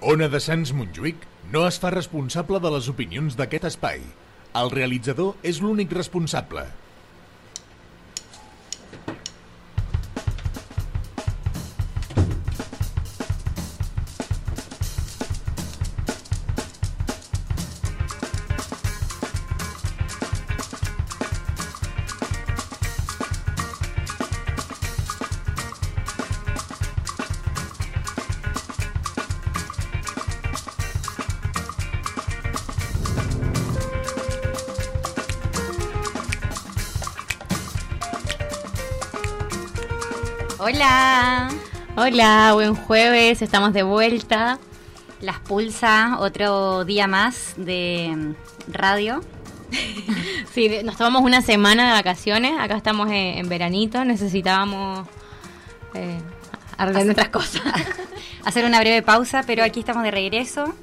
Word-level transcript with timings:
Ona 0.00 0.30
de 0.32 0.38
Sants 0.40 0.70
Montjuïc 0.72 1.26
no 1.52 1.66
es 1.68 1.76
fa 1.80 1.90
responsable 1.92 2.56
de 2.64 2.70
les 2.72 2.86
opinions 2.88 3.34
d'aquest 3.36 3.66
espai. 3.68 3.98
El 4.56 4.70
realitzador 4.72 5.34
és 5.44 5.58
l'únic 5.60 5.92
responsable. 5.92 6.62
Hola, 42.12 42.54
buen 42.54 42.74
jueves, 42.74 43.40
estamos 43.40 43.72
de 43.72 43.84
vuelta. 43.84 44.58
Las 45.20 45.38
pulsa, 45.38 46.16
otro 46.18 46.84
día 46.84 47.06
más 47.06 47.54
de 47.56 48.12
mm, 48.16 48.72
radio. 48.72 49.20
Sí, 50.52 50.68
nos 50.82 50.96
tomamos 50.96 51.22
una 51.22 51.40
semana 51.40 51.86
de 51.86 51.92
vacaciones, 51.92 52.58
acá 52.58 52.76
estamos 52.76 53.06
en, 53.10 53.38
en 53.38 53.48
veranito, 53.48 54.04
necesitábamos 54.04 55.06
eh, 55.94 56.18
arreglar 56.76 57.04
nuestras 57.04 57.28
cosas. 57.28 57.62
Hacer 58.44 58.64
una 58.64 58.80
breve 58.80 59.02
pausa, 59.02 59.44
pero 59.46 59.62
aquí 59.62 59.78
estamos 59.78 60.02
de 60.02 60.10
regreso. 60.10 60.74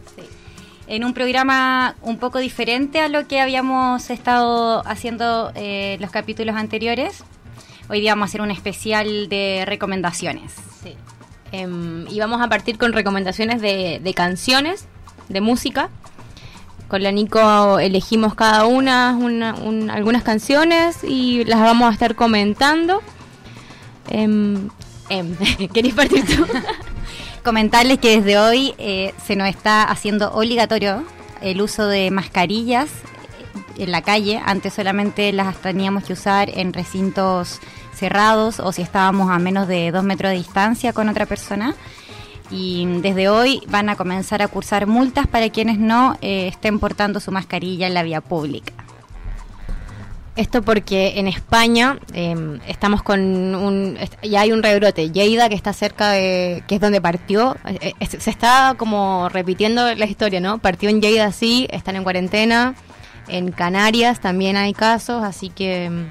En 0.88 1.04
un 1.04 1.14
programa 1.14 1.96
un 2.02 2.20
poco 2.20 2.40
diferente 2.40 3.02
a 3.02 3.10
lo 3.10 3.28
que 3.28 3.42
habíamos 3.42 4.10
estado 4.10 4.82
haciendo 4.88 5.52
eh, 5.56 5.98
los 6.00 6.10
capítulos 6.10 6.56
anteriores. 6.56 7.26
Hoy 7.90 8.00
día 8.00 8.14
vamos 8.14 8.28
a 8.28 8.30
hacer 8.30 8.42
un 8.42 8.52
especial 8.52 9.28
de 9.28 9.66
recomendaciones. 9.66 10.67
Em, 11.52 12.06
y 12.10 12.20
vamos 12.20 12.42
a 12.42 12.50
partir 12.50 12.78
con 12.78 12.94
recomendaciones 12.94 13.62
de, 13.62 14.00
de 14.04 14.14
canciones, 14.14 14.86
de 15.30 15.42
música. 15.42 15.90
Con 16.88 17.04
la 17.04 17.12
Nico 17.12 17.80
elegimos 17.80 18.34
cada 18.36 18.66
una, 18.66 19.16
una- 19.20 19.56
un- 19.56 19.90
algunas 19.90 20.24
canciones 20.24 21.04
y 21.04 21.44
las 21.46 21.60
vamos 21.60 21.90
a 21.90 21.94
estar 21.94 22.16
comentando. 22.16 23.02
Em, 24.10 24.70
¿Querés 25.74 25.94
partir 25.94 26.26
tú? 26.26 26.46
Comentarles 27.44 28.00
que 28.00 28.18
desde 28.20 28.38
hoy 28.40 28.74
eh, 28.78 29.14
se 29.26 29.36
nos 29.36 29.48
está 29.48 29.84
haciendo 29.84 30.34
obligatorio 30.34 31.04
el 31.42 31.62
uso 31.62 31.88
de 31.88 32.12
mascarillas 32.12 32.90
eh, 33.78 33.84
en 33.84 33.92
la 33.92 34.02
calle. 34.02 34.42
Antes 34.46 34.74
solamente 34.74 35.32
las 35.32 35.56
teníamos 35.62 36.04
que 36.04 36.14
usar 36.14 36.50
en 36.50 36.74
recintos 36.74 37.60
cerrados 37.98 38.60
o 38.60 38.72
si 38.72 38.82
estábamos 38.82 39.30
a 39.30 39.40
menos 39.40 39.68
de 39.68 39.92
dos 39.92 40.04
metros 40.04 40.32
de 40.32 40.38
distancia 40.38 40.94
con 40.94 41.10
otra 41.10 41.26
persona. 41.26 41.76
Y 42.50 42.86
desde 43.02 43.28
hoy 43.28 43.62
van 43.68 43.90
a 43.90 43.96
comenzar 43.96 44.42
a 44.42 44.48
cursar 44.48 44.88
multas 44.88 45.28
para 45.28 45.50
quienes 45.50 45.78
no 45.80 46.18
eh, 46.22 46.48
estén 46.48 46.80
portando 46.80 47.20
su 47.20 47.32
mascarilla 47.32 47.88
en 47.88 47.94
la 47.94 48.04
vía 48.04 48.22
pública. 48.22 48.74
Esto 50.38 50.62
porque 50.62 51.14
en 51.16 51.28
España 51.28 51.98
eh, 52.14 52.60
estamos 52.68 53.02
con 53.02 53.20
un 53.56 53.98
ya 54.22 54.42
hay 54.42 54.52
un 54.52 54.62
rebrote. 54.62 55.10
Lleida 55.10 55.50
que 55.50 55.56
está 55.56 55.74
cerca 55.74 56.12
de 56.12 56.64
que 56.68 56.76
es 56.76 56.82
donde 56.82 57.02
partió. 57.02 57.58
eh, 57.66 57.94
eh, 58.00 58.06
se 58.06 58.30
está 58.30 58.76
como 58.78 59.30
repitiendo 59.30 59.96
la 59.96 60.06
historia, 60.06 60.40
¿no? 60.40 60.60
Partió 60.60 60.90
en 60.90 61.02
Lleida 61.02 61.32
sí, 61.32 61.68
están 61.72 61.96
en 61.96 62.04
cuarentena. 62.04 62.76
En 63.28 63.52
Canarias 63.52 64.20
también 64.20 64.58
hay 64.58 64.74
casos, 64.74 65.24
así 65.24 65.50
que 65.50 65.90
mm, 65.90 66.06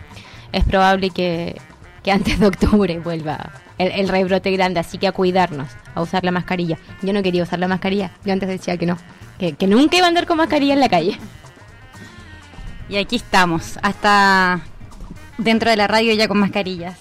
es 0.53 0.65
probable 0.65 1.11
que, 1.11 1.61
que 2.07 2.13
antes 2.13 2.39
de 2.39 2.47
octubre 2.47 3.01
vuelva 3.01 3.51
el, 3.79 3.91
el 3.91 4.09
rebrote 4.09 4.53
grande, 4.53 4.79
así 4.79 4.97
que 4.97 5.09
a 5.09 5.13
cuidarnos, 5.13 5.67
a 5.93 6.03
usar 6.03 6.25
la 6.25 6.31
mascarilla. 6.31 6.79
Yo 7.03 7.13
no 7.13 7.21
quería 7.21 7.43
usar 7.43 7.59
la 7.59 7.67
mascarilla, 7.67 8.13
yo 8.25 8.33
antes 8.33 8.49
decía 8.49 8.77
que 8.77 8.87
no, 8.87 8.97
que, 9.41 9.57
nunca 9.67 9.97
iba 9.97 10.07
a 10.07 10.09
andar 10.11 10.25
con 10.25 10.37
mascarilla 10.37 10.75
en 10.75 10.79
la 10.79 10.89
calle. 10.89 11.19
Y 12.89 12.97
aquí 12.97 13.17
estamos, 13.17 13.81
hasta 13.83 14.61
dentro 15.37 15.69
de 15.69 15.77
la 15.77 15.89
radio 15.89 16.15
ya 16.15 16.29
con 16.29 16.39
mascarillas. 16.39 16.97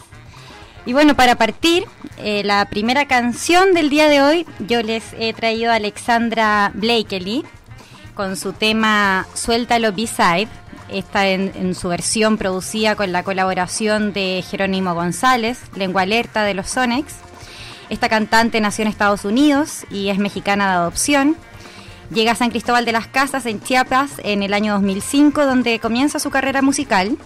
Y 0.88 0.94
bueno, 0.94 1.16
para 1.16 1.36
partir, 1.36 1.86
eh, 2.18 2.42
la 2.44 2.66
primera 2.66 3.06
canción 3.08 3.76
del 3.76 3.92
día 3.92 4.10
de 4.10 4.24
hoy, 4.24 4.48
yo 4.58 4.82
les 4.82 5.14
he 5.20 5.34
traído 5.34 5.72
a 5.72 5.76
Alexandra 5.76 6.72
Blakely 6.74 7.46
con 8.16 8.38
su 8.38 8.54
tema 8.54 9.28
Suéltalo 9.36 9.94
B-Side. 9.94 10.50
Esta 10.90 11.28
en, 11.28 11.73
su 11.75 11.90
versión 11.90 12.38
producida 12.38 12.96
con 12.96 13.12
la 13.12 13.23
colaboración 13.23 14.13
de 14.13 14.44
Jerónimo 14.47 14.94
González, 14.94 15.59
lengua 15.75 16.03
alerta 16.03 16.44
de 16.44 16.53
los 16.53 16.69
Sonex. 16.69 17.13
Esta 17.90 18.09
cantante 18.09 18.62
nació 18.62 18.84
en 18.84 18.90
Estados 18.90 19.25
Unidos 19.25 19.85
y 19.90 20.09
es 20.09 20.18
mexicana 20.18 20.68
de 20.68 20.74
adopción. 20.74 21.35
Llega 22.13 22.34
a 22.34 22.35
San 22.35 22.51
Cristóbal 22.51 22.85
de 22.85 22.91
las 22.91 23.07
Casas, 23.07 23.45
en 23.45 23.62
Chiapas, 23.62 24.12
en 24.24 24.44
el 24.44 24.53
año 24.53 24.74
2005, 24.74 25.45
donde 25.45 25.79
comienza 25.79 26.19
su 26.19 26.29
carrera 26.29 26.62
musical. 26.62 27.18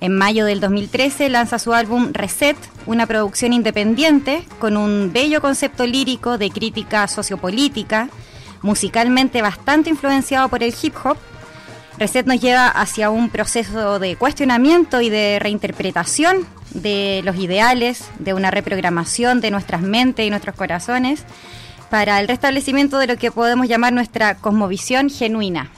En 0.00 0.16
mayo 0.16 0.44
del 0.44 0.58
2013 0.58 1.28
lanza 1.28 1.60
su 1.60 1.72
álbum 1.72 2.12
Reset, 2.12 2.56
una 2.86 3.06
producción 3.06 3.52
independiente 3.52 4.44
con 4.58 4.76
un 4.76 5.12
bello 5.12 5.40
concepto 5.40 5.86
lírico 5.86 6.38
de 6.38 6.50
crítica 6.50 7.06
sociopolítica, 7.06 8.08
musicalmente 8.62 9.42
bastante 9.42 9.90
influenciado 9.90 10.48
por 10.48 10.64
el 10.64 10.74
hip 10.82 10.94
hop. 11.04 11.16
Reset 12.02 12.26
nos 12.26 12.40
lleva 12.40 12.66
hacia 12.66 13.10
un 13.10 13.30
proceso 13.30 14.00
de 14.00 14.16
cuestionamiento 14.16 15.00
y 15.00 15.08
de 15.08 15.38
reinterpretación 15.38 16.48
de 16.74 17.22
los 17.24 17.36
ideales, 17.36 18.10
de 18.18 18.34
una 18.34 18.50
reprogramación 18.50 19.40
de 19.40 19.52
nuestras 19.52 19.82
mentes 19.82 20.26
y 20.26 20.30
nuestros 20.30 20.56
corazones 20.56 21.24
para 21.90 22.18
el 22.18 22.26
restablecimiento 22.26 22.98
de 22.98 23.06
lo 23.06 23.18
que 23.18 23.30
podemos 23.30 23.68
llamar 23.68 23.92
nuestra 23.92 24.34
cosmovisión 24.34 25.10
genuina. 25.10 25.70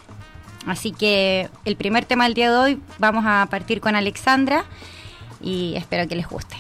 Así 0.67 0.93
que 0.93 1.51
el 1.67 1.77
primer 1.77 2.07
tema 2.07 2.25
del 2.25 2.33
día 2.33 2.51
de 2.51 2.57
hoy 2.57 2.81
vamos 2.99 3.25
a 3.27 3.47
partir 3.51 3.83
con 3.83 3.95
Alexandra 3.95 4.65
y 5.43 5.75
espero 5.77 6.09
que 6.09 6.17
les 6.17 6.27
guste. 6.27 6.57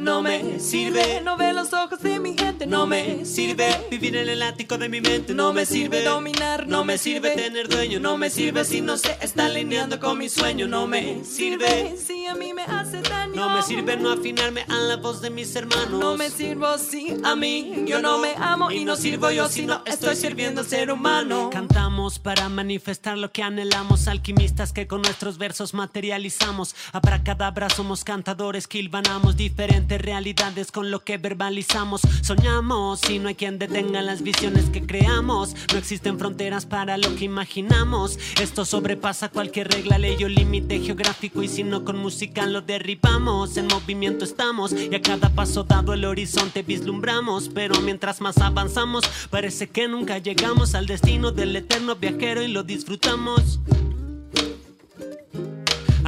No 0.00 0.22
me 0.22 0.58
sirve, 0.60 1.20
no 1.22 1.36
ve 1.36 1.52
los 1.52 1.74
ojos 1.74 2.00
de 2.00 2.18
mi 2.18 2.34
gente. 2.34 2.66
No 2.66 2.86
me 2.86 3.26
sirve 3.26 3.86
vivir 3.90 4.16
en 4.16 4.30
el 4.30 4.40
ático 4.40 4.78
de 4.78 4.88
mi 4.88 5.02
mente. 5.02 5.34
No 5.34 5.52
me 5.52 5.66
sirve 5.66 6.02
dominar, 6.02 6.66
no 6.66 6.86
me 6.86 6.96
sirve 6.96 7.32
tener 7.32 7.68
dueño. 7.68 8.00
No 8.00 8.16
me 8.16 8.30
sirve 8.30 8.64
si 8.64 8.80
no 8.80 8.96
se 8.96 9.18
está 9.20 9.44
alineando 9.44 10.00
con 10.00 10.16
mi 10.16 10.30
sueño. 10.30 10.66
No 10.66 10.86
me 10.86 11.22
sirve 11.22 11.98
si 11.98 12.24
a 12.24 12.34
mí 12.34 12.54
me 12.54 12.62
hace 12.62 13.02
daño. 13.02 13.34
No 13.34 13.50
me 13.50 13.62
sirve 13.62 13.98
no 13.98 14.10
afinarme 14.10 14.64
a 14.70 14.78
la 14.78 14.96
voz 14.96 15.20
de 15.20 15.28
mis 15.28 15.54
hermanos. 15.54 16.00
No 16.00 16.16
me 16.16 16.30
sirvo 16.30 16.78
si 16.78 17.14
a 17.22 17.36
mí 17.36 17.84
yo 17.86 18.00
no 18.00 18.16
me 18.16 18.32
amo 18.38 18.70
y 18.70 18.86
no 18.86 18.96
sirvo 18.96 19.30
yo 19.30 19.50
si 19.50 19.66
no 19.66 19.82
estoy 19.84 20.16
sirviendo 20.16 20.62
al 20.62 20.66
ser 20.66 20.90
humano. 20.90 21.50
Cantamos 21.52 22.18
para 22.18 22.48
manifestar 22.48 23.18
lo 23.18 23.32
que 23.32 23.42
anhelamos. 23.42 24.08
Alquimistas 24.08 24.72
que 24.72 24.86
con 24.86 25.02
nuestros 25.02 25.36
versos 25.36 25.74
materializamos. 25.74 26.74
Abracadabra 26.92 27.68
somos 27.68 28.02
cantadores 28.02 28.66
que 28.66 28.78
hilvanamos 28.78 29.36
diferentes 29.36 29.89
realidades 29.98 30.72
con 30.72 30.90
lo 30.90 31.04
que 31.04 31.18
verbalizamos. 31.18 32.00
Soñamos 32.22 33.08
y 33.08 33.18
no 33.18 33.28
hay 33.28 33.34
quien 33.34 33.58
detenga 33.58 34.02
las 34.02 34.22
visiones 34.22 34.70
que 34.70 34.86
creamos. 34.86 35.54
No 35.72 35.78
existen 35.78 36.18
fronteras 36.18 36.66
para 36.66 36.96
lo 36.96 37.14
que 37.16 37.24
imaginamos. 37.24 38.18
Esto 38.40 38.64
sobrepasa 38.64 39.28
cualquier 39.28 39.68
regla, 39.68 39.98
ley 39.98 40.22
o 40.24 40.28
límite 40.28 40.80
geográfico. 40.80 41.42
Y 41.42 41.48
si 41.48 41.64
no 41.64 41.84
con 41.84 41.98
música 41.98 42.46
lo 42.46 42.60
derribamos. 42.60 43.56
En 43.56 43.66
movimiento 43.66 44.24
estamos 44.24 44.72
y 44.72 44.94
a 44.94 45.02
cada 45.02 45.30
paso 45.30 45.64
dado 45.64 45.94
el 45.94 46.04
horizonte 46.04 46.62
vislumbramos. 46.62 47.48
Pero 47.48 47.80
mientras 47.80 48.20
más 48.20 48.38
avanzamos, 48.38 49.04
parece 49.30 49.68
que 49.68 49.88
nunca 49.88 50.18
llegamos 50.18 50.74
al 50.74 50.86
destino 50.86 51.32
del 51.32 51.56
eterno 51.56 51.96
viajero 51.96 52.42
y 52.42 52.48
lo 52.48 52.62
disfrutamos. 52.62 53.60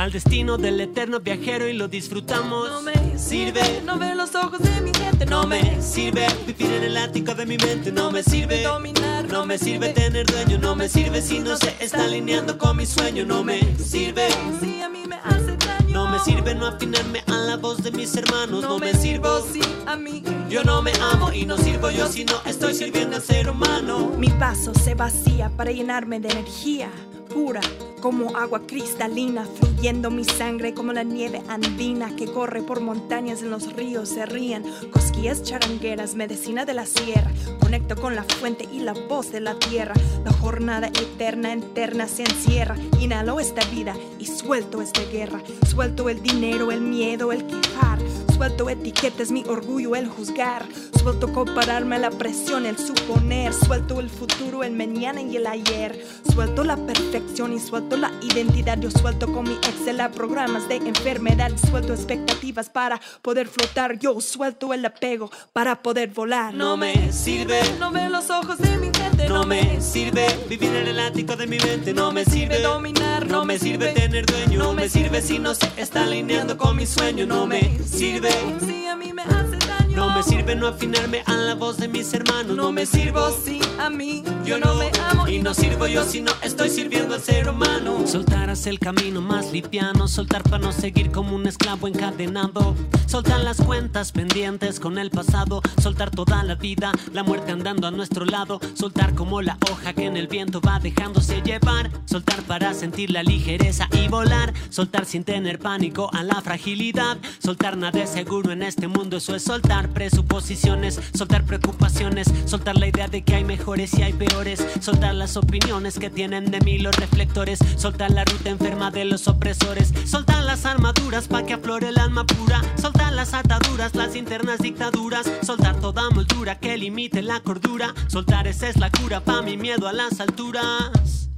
Al 0.02 0.10
destino 0.10 0.58
del 0.58 0.80
eterno 0.80 1.20
viajero 1.20 1.68
y 1.68 1.74
lo 1.74 1.86
disfrutamos. 1.86 2.68
No 2.68 2.82
me 2.82 3.16
sirve, 3.16 3.82
no 3.86 4.00
ve 4.00 4.16
los 4.16 4.34
ojos 4.34 4.58
de 4.58 4.80
mi 4.80 4.90
gente. 4.92 5.26
No 5.26 5.46
me 5.46 5.80
sirve 5.80 6.26
vivir 6.44 6.72
en 6.72 6.82
el 6.82 6.96
ático 6.96 7.36
de 7.36 7.46
mi 7.46 7.56
mente. 7.56 7.92
No 7.92 8.10
me 8.10 8.24
sirve 8.24 8.64
dominar, 8.64 9.28
no 9.28 9.46
me 9.46 9.58
sirve 9.58 9.90
tener 9.90 10.26
dueño. 10.26 10.58
No 10.58 10.74
me 10.74 10.88
sirve 10.88 11.22
si 11.22 11.38
no 11.38 11.56
se 11.56 11.76
está 11.78 12.02
alineando 12.02 12.58
con 12.58 12.78
mi 12.78 12.84
sueño. 12.84 13.24
No 13.24 13.44
me 13.44 13.60
sirve 13.78 14.26
si 14.60 14.82
a 14.82 14.88
mí 14.88 15.04
me 15.06 15.14
hace 15.22 15.56
daño. 15.56 15.94
No 15.94 16.10
me 16.10 16.18
sirve 16.18 16.52
no 16.56 16.66
afinarme 16.66 17.22
a 17.28 17.36
la 17.36 17.56
voz 17.56 17.80
de 17.84 17.92
mis 17.92 18.12
hermanos. 18.16 18.64
No, 18.64 18.80
me 18.80 18.94
sirvo 18.94 19.40
si 19.52 19.60
a 19.86 19.94
mí 19.94 20.24
yo 20.50 20.64
no 20.64 20.82
me 20.82 20.90
amo 21.12 21.32
y 21.32 21.46
no 21.46 21.56
sirvo 21.56 21.92
yo 21.92 22.08
si 22.08 22.24
no 22.24 22.42
estoy 22.44 22.74
sirviendo 22.74 23.14
al 23.14 23.22
ser 23.22 23.48
humano. 23.48 24.10
Mi 24.18 24.32
vaso 24.32 24.74
se 24.74 24.96
vacía 24.96 25.48
para 25.50 25.70
llenarme 25.70 26.18
de 26.18 26.28
energía 26.28 26.90
pura, 27.32 27.60
como 28.00 28.36
agua 28.36 28.60
cristalina, 28.66 29.44
fluyendo 29.44 30.10
mi 30.10 30.24
sangre 30.24 30.74
como 30.74 30.92
la 30.92 31.02
nieve 31.02 31.42
andina 31.48 32.14
que 32.16 32.26
corre 32.26 32.62
por 32.62 32.80
montañas 32.80 33.42
en 33.42 33.50
los 33.50 33.72
ríos, 33.72 34.08
se 34.08 34.26
ríen, 34.26 34.64
cosquillas 34.90 35.42
charangueras, 35.42 36.14
medicina 36.14 36.64
de 36.64 36.74
la 36.74 36.86
sierra, 36.86 37.30
conecto 37.60 37.96
con 37.96 38.16
la 38.16 38.24
fuente 38.24 38.68
y 38.72 38.80
la 38.80 38.92
voz 38.92 39.30
de 39.32 39.40
la 39.40 39.58
tierra, 39.58 39.94
la 40.24 40.32
jornada 40.32 40.88
eterna, 40.88 41.52
eterna 41.52 42.08
se 42.08 42.22
encierra, 42.22 42.76
inhalo 43.00 43.40
esta 43.40 43.64
vida 43.66 43.94
y 44.18 44.26
suelto 44.26 44.82
esta 44.82 45.02
guerra, 45.04 45.40
suelto 45.68 46.08
el 46.08 46.22
dinero, 46.22 46.72
el 46.72 46.80
miedo, 46.80 47.32
el 47.32 47.46
quejar, 47.46 47.98
suelto 48.34 48.68
etiquetas, 48.68 49.30
mi 49.30 49.44
orgullo, 49.46 49.94
el 49.94 50.08
juzgar, 50.08 50.66
suelto 51.00 51.32
compararme 51.32 51.96
a 51.96 51.98
la 51.98 52.10
presión, 52.10 52.66
el 52.66 52.78
suponer, 52.78 53.52
suelto 53.52 54.00
el 54.00 54.10
futuro, 54.10 54.62
el 54.62 54.72
mañana 54.72 55.20
y 55.22 55.36
el 55.36 55.46
ayer, 55.46 56.04
suelto 56.32 56.64
la 56.64 56.76
perfección 56.76 57.52
y 57.52 57.60
suelto 57.60 57.96
la 57.96 58.12
identidad, 58.22 58.78
yo 58.78 58.90
suelto 58.90 59.32
con 59.32 59.44
mi 59.44 59.54
Excel 59.54 60.00
a 60.00 60.10
programas 60.10 60.68
de 60.68 60.76
enfermedad, 60.76 61.52
suelto 61.70 61.92
expectativas 61.92 62.70
para 62.70 63.00
poder 63.20 63.48
flotar, 63.48 63.98
yo 63.98 64.20
suelto 64.20 64.72
el 64.72 64.84
apego 64.84 65.30
para 65.52 65.82
poder 65.82 66.10
volar. 66.10 66.54
No 66.54 66.76
me 66.76 67.12
sirve, 67.12 67.60
no 67.78 67.90
ve 67.90 68.08
los 68.08 68.30
ojos 68.30 68.58
de 68.58 68.76
mi 68.78 68.90
gente, 68.96 69.28
no 69.28 69.44
me 69.44 69.80
sirve 69.80 70.26
vivir 70.48 70.74
en 70.74 70.88
el 70.88 70.98
ático 70.98 71.36
de 71.36 71.46
mi 71.46 71.58
mente, 71.58 71.92
no 71.92 72.12
me 72.12 72.24
sirve 72.24 72.60
dominar, 72.60 73.26
no 73.26 73.44
me 73.44 73.58
sirve 73.58 73.92
tener 73.92 74.26
dueño, 74.26 74.58
no 74.58 74.72
me 74.72 74.88
sirve 74.88 75.20
si 75.20 75.38
no 75.38 75.54
se 75.54 75.70
está 75.76 76.04
alineando 76.04 76.56
con 76.56 76.76
mi 76.76 76.86
sueño, 76.86 77.26
no 77.26 77.46
me 77.46 77.78
sirve. 77.84 78.31
Si 78.64 78.86
a 78.86 78.96
mí 78.96 79.12
me 79.12 79.22
hace 79.22 79.58
daño, 79.66 79.96
No 79.96 80.10
me 80.14 80.22
sirve 80.22 80.54
no 80.54 80.66
afinarme 80.66 81.22
a 81.26 81.34
la 81.34 81.54
voz 81.54 81.76
de 81.76 81.88
mis 81.88 82.12
hermanos, 82.14 82.56
no 82.56 82.72
me 82.72 82.86
sirvo 82.86 83.30
si 83.30 83.60
a 83.78 83.90
mí 83.90 84.22
yo 84.44 84.58
no 84.58 84.74
me 84.74 84.90
amo 85.10 85.28
y 85.28 85.38
no 85.40 85.54
sirvo 85.54 85.86
yo 85.86 86.04
si 86.04 86.20
no 86.20 86.32
estoy 86.42 86.70
sirviendo 86.70 87.14
al 87.14 87.20
ser 87.20 87.48
humano. 87.48 88.06
Soltar 88.06 88.50
hacia 88.50 88.70
el 88.70 88.78
camino 88.78 89.20
más 89.20 89.52
liviano, 89.52 90.08
soltar 90.08 90.42
para 90.42 90.58
no 90.58 90.72
seguir 90.72 91.10
como 91.10 91.34
un 91.34 91.46
esclavo 91.46 91.88
encadenado. 91.88 92.74
Soltar 93.12 93.44
las 93.44 93.58
cuentas 93.58 94.10
pendientes 94.10 94.80
con 94.80 94.96
el 94.96 95.10
pasado, 95.10 95.60
soltar 95.82 96.10
toda 96.10 96.42
la 96.44 96.54
vida, 96.54 96.92
la 97.12 97.22
muerte 97.22 97.52
andando 97.52 97.86
a 97.86 97.90
nuestro 97.90 98.24
lado. 98.24 98.58
Soltar 98.72 99.14
como 99.14 99.42
la 99.42 99.58
hoja 99.70 99.92
que 99.92 100.06
en 100.06 100.16
el 100.16 100.28
viento 100.28 100.62
va 100.62 100.80
dejándose 100.80 101.42
llevar. 101.42 101.90
Soltar 102.06 102.40
para 102.44 102.72
sentir 102.72 103.10
la 103.10 103.22
ligereza 103.22 103.86
y 103.92 104.08
volar. 104.08 104.54
Soltar 104.70 105.04
sin 105.04 105.24
tener 105.24 105.58
pánico 105.58 106.08
a 106.14 106.22
la 106.22 106.40
fragilidad. 106.40 107.18
Soltar 107.38 107.76
nada 107.76 108.02
es 108.02 108.08
seguro 108.08 108.50
en 108.50 108.62
este 108.62 108.88
mundo, 108.88 109.18
eso 109.18 109.36
es 109.36 109.42
soltar 109.42 109.90
presuposiciones, 109.90 110.98
soltar 111.12 111.44
preocupaciones, 111.44 112.32
soltar 112.46 112.78
la 112.78 112.86
idea 112.86 113.08
de 113.08 113.20
que 113.20 113.34
hay 113.34 113.44
mejores 113.44 113.92
y 113.92 114.04
hay 114.04 114.14
peores. 114.14 114.66
Soltar 114.80 115.14
las 115.14 115.36
opiniones 115.36 115.98
que 115.98 116.08
tienen 116.08 116.50
de 116.50 116.60
mí 116.60 116.78
los 116.78 116.96
reflectores. 116.96 117.58
Soltar 117.76 118.10
la 118.10 118.24
ruta 118.24 118.48
enferma 118.48 118.90
de 118.90 119.04
los 119.04 119.28
opresores. 119.28 119.92
Soltar 120.06 120.44
las 120.44 120.64
armaduras 120.64 121.28
para 121.28 121.44
que 121.44 121.52
aflore 121.52 121.88
el 121.88 121.98
alma 121.98 122.24
pura. 122.24 122.62
Soltar 122.80 123.01
las 123.10 123.34
ataduras, 123.34 123.94
las 123.94 124.14
internas 124.16 124.58
dictaduras. 124.58 125.30
Soltar 125.42 125.80
toda 125.80 126.10
moldura 126.10 126.58
que 126.58 126.76
limite 126.76 127.22
la 127.22 127.40
cordura. 127.40 127.94
Soltar 128.08 128.46
esa 128.46 128.68
es 128.68 128.76
la 128.76 128.90
cura 128.90 129.20
pa' 129.20 129.42
mi 129.42 129.56
miedo 129.56 129.88
a 129.88 129.92
las 129.92 130.20
alturas. 130.20 131.28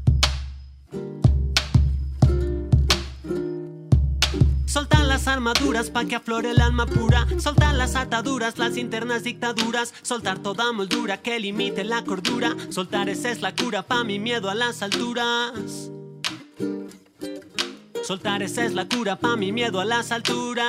Soltar 4.67 5.05
las 5.07 5.29
armaduras 5.29 5.91
pa' 5.91 6.05
que 6.05 6.17
aflore 6.17 6.51
el 6.51 6.61
alma 6.61 6.87
pura. 6.87 7.27
Soltar 7.39 7.75
las 7.75 7.95
ataduras, 7.95 8.59
las 8.59 8.77
internas 8.77 9.23
dictaduras. 9.23 9.95
Soltar 10.03 10.41
toda 10.41 10.73
moldura 10.73 11.23
que 11.23 11.39
limite 11.39 11.85
la 11.85 12.05
cordura. 12.05 12.57
Soltar 12.71 13.09
esa 13.09 13.31
es 13.31 13.41
la 13.41 13.55
cura 13.55 13.83
pa' 13.83 14.05
mi 14.05 14.19
miedo 14.19 14.51
a 14.51 14.55
las 14.55 14.83
alturas. 14.83 15.91
Soltar 18.07 18.43
esa 18.43 18.67
es 18.67 18.75
la 18.75 18.87
cura 18.87 19.17
pa' 19.17 19.35
mi 19.35 19.51
miedo 19.51 19.81
a 19.81 19.85
las 19.87 20.13
alturas. 20.13 20.67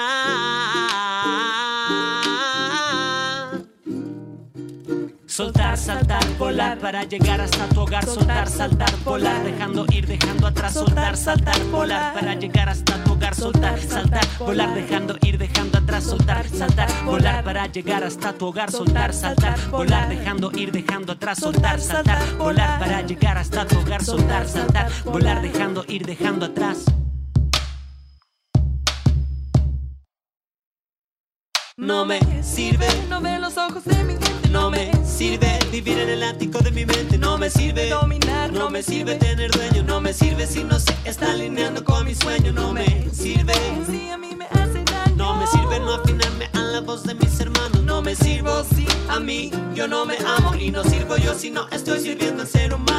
Soltar, 5.25 5.77
saltar, 5.77 6.23
volar 6.37 6.79
para 6.79 7.03
llegar 7.03 7.41
hasta 7.41 7.67
tu 7.67 7.81
hogar. 7.81 8.05
Soltar, 8.05 8.47
saltar, 8.47 8.89
volar, 9.03 9.43
dejando 9.43 9.85
ir, 9.91 10.07
dejando 10.07 10.47
atrás. 10.47 10.75
Soltar, 10.75 11.17
saltar, 11.17 11.61
volar 11.71 12.13
para 12.13 12.35
llegar 12.35 12.69
hasta 12.69 13.03
tu 13.03 13.11
hogar. 13.11 13.35
Soltar, 13.35 13.81
saltar, 13.81 14.25
volar, 14.39 14.73
dejando 14.73 15.17
ir, 15.21 15.37
dejando 15.37 15.79
atrás. 15.79 16.05
Soltar, 16.05 16.47
saltar, 16.47 16.89
volar 17.03 17.43
para 17.43 17.67
llegar 17.67 18.05
hasta 18.05 18.31
tu 18.31 18.45
hogar. 18.45 18.71
Soltar, 18.71 19.13
saltar, 19.13 19.59
volar, 19.71 20.07
dejando 20.07 20.51
ir, 20.53 20.71
dejando 20.71 21.11
atrás. 21.11 21.39
Soltar, 21.39 21.81
saltar, 21.81 22.37
volar 22.37 22.79
para 22.79 23.01
llegar 23.01 23.37
hasta 23.37 23.67
tu 23.67 23.77
hogar. 23.77 24.05
Soltar, 24.05 24.47
saltar, 24.47 24.89
volar, 25.03 25.41
dejando 25.41 25.83
ir, 25.89 26.05
dejando 26.05 26.45
atrás. 26.45 26.85
No 31.77 32.05
me 32.05 32.21
sirve, 32.41 32.87
no 33.09 33.19
ve 33.19 33.37
los 33.37 33.57
ojos 33.57 33.83
de 33.83 34.01
mi 34.05 34.13
gente, 34.13 34.47
no 34.49 34.71
me 34.71 34.93
sirve 35.05 35.59
vivir 35.73 35.99
en 35.99 36.07
el 36.07 36.23
ático 36.23 36.59
de 36.59 36.71
mi 36.71 36.85
mente, 36.85 37.17
no 37.17 37.37
me 37.37 37.49
sirve 37.49 37.89
dominar, 37.89 38.53
no 38.53 38.69
me 38.69 38.81
sirve 38.81 39.15
tener 39.15 39.51
dueño, 39.51 39.83
no 39.83 39.99
me 39.99 40.13
sirve 40.13 40.47
si 40.47 40.63
no 40.63 40.79
se 40.79 40.95
está 41.03 41.33
alineando 41.33 41.83
con 41.83 42.05
mi 42.05 42.15
sueño, 42.15 42.53
no 42.53 42.71
me 42.71 42.85
sirve, 43.11 43.53
si 43.89 44.09
a 44.09 44.17
mí 44.17 44.33
me 44.37 44.45
hace 44.45 44.85
daño, 44.85 45.15
no 45.17 45.35
me 45.35 45.47
sirve 45.47 45.81
no 45.81 45.95
afinarme 45.95 46.49
a 46.53 46.59
la 46.59 46.79
voz 46.79 47.03
de 47.03 47.13
mis 47.13 47.37
hermanos, 47.41 47.83
no 47.83 48.01
me 48.01 48.15
sirvo 48.15 48.63
si 48.73 48.87
a 49.09 49.19
mí 49.19 49.51
yo 49.73 49.85
no 49.87 50.05
me 50.05 50.15
amo. 50.25 50.55
Y 50.55 50.71
no 50.71 50.83
sirvo 50.83 51.17
yo 51.17 51.33
si 51.33 51.51
no 51.51 51.67
estoy 51.69 51.99
sirviendo 51.99 52.43
al 52.43 52.47
ser 52.47 52.73
humano. 52.73 52.94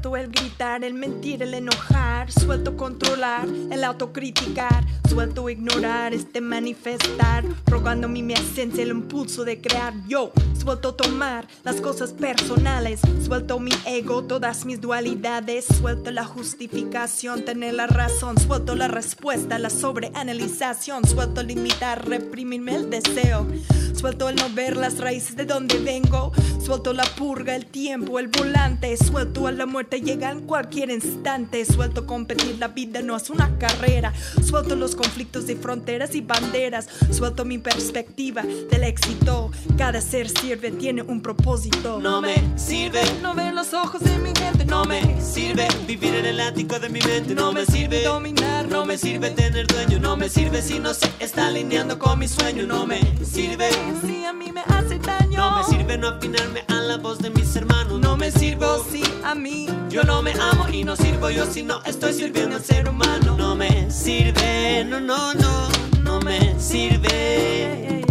Suelto 0.00 0.16
el 0.16 0.30
gritar, 0.30 0.82
el 0.82 0.94
mentir, 0.94 1.42
el 1.42 1.52
enojar, 1.52 2.32
suelto 2.32 2.74
controlar, 2.74 3.46
el 3.70 3.84
autocriticar, 3.84 4.86
suelto 5.06 5.50
ignorar, 5.50 6.14
este 6.14 6.40
manifestar, 6.40 7.44
rogando 7.66 8.08
mi, 8.08 8.22
mi 8.22 8.32
esencia, 8.32 8.82
el 8.82 8.92
impulso 8.92 9.44
de 9.44 9.60
crear. 9.60 9.92
Yo 10.08 10.32
suelto 10.58 10.94
tomar 10.94 11.46
las 11.64 11.82
cosas 11.82 12.12
personales, 12.12 13.00
suelto 13.22 13.60
mi 13.60 13.72
ego, 13.84 14.24
todas 14.24 14.64
mis 14.64 14.80
dualidades, 14.80 15.66
suelto 15.66 16.10
la 16.10 16.24
justificación, 16.24 17.44
tener 17.44 17.74
la 17.74 17.86
razón, 17.86 18.38
suelto 18.38 18.74
la 18.74 18.88
respuesta, 18.88 19.58
la 19.58 19.68
sobreanalización, 19.68 21.06
suelto 21.06 21.42
limitar, 21.42 22.08
reprimirme 22.08 22.76
el 22.76 22.88
deseo, 22.88 23.46
suelto 23.94 24.30
el 24.30 24.36
no 24.36 24.48
ver 24.50 24.76
las 24.76 24.98
raíces 24.98 25.36
de 25.36 25.44
donde 25.44 25.78
vengo, 25.78 26.32
suelto 26.64 26.92
la 26.92 27.04
purga, 27.04 27.54
el 27.54 27.66
tiempo, 27.66 28.18
el 28.18 28.28
volante, 28.28 28.96
suelto 28.96 29.46
a 29.46 29.52
la 29.52 29.66
muerte, 29.66 29.89
llega 29.98 30.30
en 30.30 30.42
cualquier 30.42 30.90
instante, 30.90 31.64
suelto 31.64 32.06
competir, 32.06 32.58
la 32.58 32.68
vida 32.68 33.02
no 33.02 33.16
es 33.16 33.30
una 33.30 33.58
carrera, 33.58 34.12
suelto 34.44 34.76
los 34.76 34.94
conflictos 34.94 35.46
de 35.46 35.56
fronteras 35.56 36.14
y 36.14 36.20
banderas, 36.20 36.88
suelto 37.10 37.44
mi 37.44 37.58
perspectiva 37.58 38.42
del 38.42 38.84
éxito, 38.84 39.50
cada 39.76 40.00
ser 40.00 40.28
sirve, 40.28 40.70
tiene 40.70 41.02
un 41.02 41.20
propósito. 41.20 41.98
No 42.00 42.20
me 42.20 42.34
sirve, 42.56 43.02
no 43.22 43.34
ver 43.34 43.54
los 43.54 43.74
ojos 43.74 44.02
de 44.02 44.18
mi 44.18 44.32
gente, 44.36 44.64
no 44.64 44.84
me 44.84 45.20
sirve. 45.20 45.68
Vivir 45.86 46.14
en 46.14 46.26
el 46.26 46.40
ático 46.40 46.78
de 46.78 46.88
mi 46.88 47.00
mente, 47.00 47.34
no 47.34 47.52
me 47.52 47.64
sirve. 47.66 48.02
dominar, 48.04 48.68
no 48.68 48.84
me 48.84 48.96
sirve 48.96 49.30
tener 49.30 49.66
dueño, 49.66 49.98
no 49.98 50.16
me 50.16 50.28
sirve 50.28 50.62
si 50.62 50.78
no 50.78 50.94
se 50.94 51.10
está 51.18 51.48
alineando 51.48 51.98
con 51.98 52.18
mi 52.18 52.28
sueño, 52.28 52.66
no 52.66 52.86
me 52.86 53.00
sirve. 53.24 53.70
Si 54.04 54.24
a 54.24 54.32
mí 54.32 54.52
me 54.52 54.60
hace 54.62 54.98
daño, 54.98 55.38
no 55.38 55.58
me 55.58 55.64
sirve 55.64 55.98
no 55.98 56.08
afinarme 56.08 56.64
a 56.68 56.74
la 56.74 56.96
voz 56.98 57.18
de 57.18 57.30
mis 57.30 57.54
hermanos, 57.56 58.00
no 58.00 58.16
me 58.16 58.30
sirvo. 58.30 58.84
si 58.90 59.02
a 59.24 59.34
mí 59.34 59.66
yo 59.90 60.04
no 60.04 60.22
me 60.22 60.32
amo 60.32 60.68
y 60.72 60.84
no 60.84 60.94
sirvo 60.94 61.30
yo 61.30 61.44
si 61.44 61.64
no 61.64 61.82
estoy 61.84 62.12
sirviendo 62.12 62.54
al 62.56 62.62
ser 62.62 62.88
humano, 62.88 63.36
no 63.36 63.56
me 63.56 63.90
sirve, 63.90 64.84
no, 64.84 65.00
no, 65.00 65.34
no, 65.34 65.68
no 66.04 66.20
me 66.20 66.54
sirve, 66.60 68.04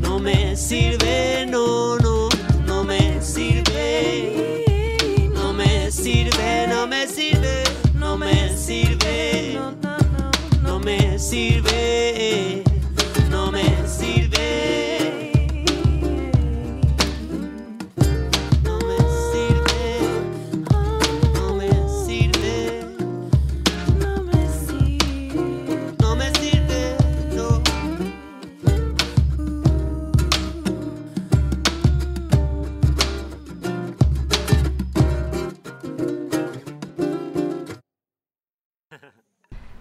no 0.00 0.18
me 0.18 0.56
sirve, 0.56 1.46
no, 1.46 1.98
no, 1.98 2.30
no 2.66 2.84
me 2.84 3.20
sirve, 3.20 4.64
no 5.34 5.52
me 5.52 5.90
sirve, 5.90 6.66
no 6.68 6.86
me 6.86 7.06
sirve, 7.06 7.64
no 7.94 8.16
me 8.16 8.56
sirve, 8.56 9.58
no 10.62 10.78
me 10.78 11.18
sirve, 11.18 12.62
no 12.64 12.69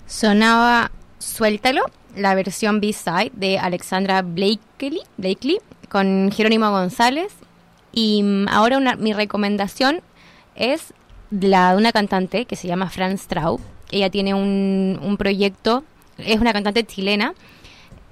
Sonaba 0.10 0.90
Suéltalo, 1.20 1.84
la 2.16 2.34
versión 2.34 2.82
B-side 2.82 3.32
de 3.34 3.60
Alexandra 3.60 4.24
Blakely, 4.24 5.02
Blakely 5.18 5.60
con 5.88 6.32
Jerónimo 6.32 6.72
González. 6.72 7.32
Y 7.94 8.24
mm, 8.24 8.48
ahora 8.50 8.78
una- 8.78 8.96
mi 8.96 9.14
recomendación 9.14 10.02
es 10.56 10.94
la 11.30 11.72
de 11.74 11.78
una 11.78 11.92
cantante 11.92 12.46
que 12.46 12.56
se 12.56 12.68
llama 12.68 12.90
Fran 12.90 13.18
Straub. 13.20 13.62
Ella 13.92 14.10
tiene 14.10 14.34
un, 14.34 15.00
un 15.02 15.18
proyecto, 15.18 15.84
es 16.18 16.40
una 16.40 16.54
cantante 16.54 16.84
chilena. 16.86 17.34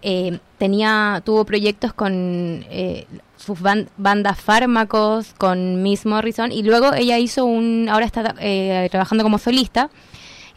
eh, 0.03 0.37
tenía, 0.59 1.23
tuvo 1.25 1.43
proyectos 1.43 1.91
con 1.91 2.63
eh, 2.69 3.07
sus 3.35 3.59
ban- 3.59 3.89
bandas 3.97 4.39
Fármacos, 4.39 5.33
con 5.39 5.81
Miss 5.81 6.05
Morrison, 6.05 6.51
y 6.51 6.61
luego 6.61 6.93
ella 6.93 7.17
hizo 7.17 7.45
un, 7.45 7.87
ahora 7.89 8.05
está 8.05 8.35
eh, 8.39 8.87
trabajando 8.91 9.23
como 9.23 9.39
solista. 9.39 9.89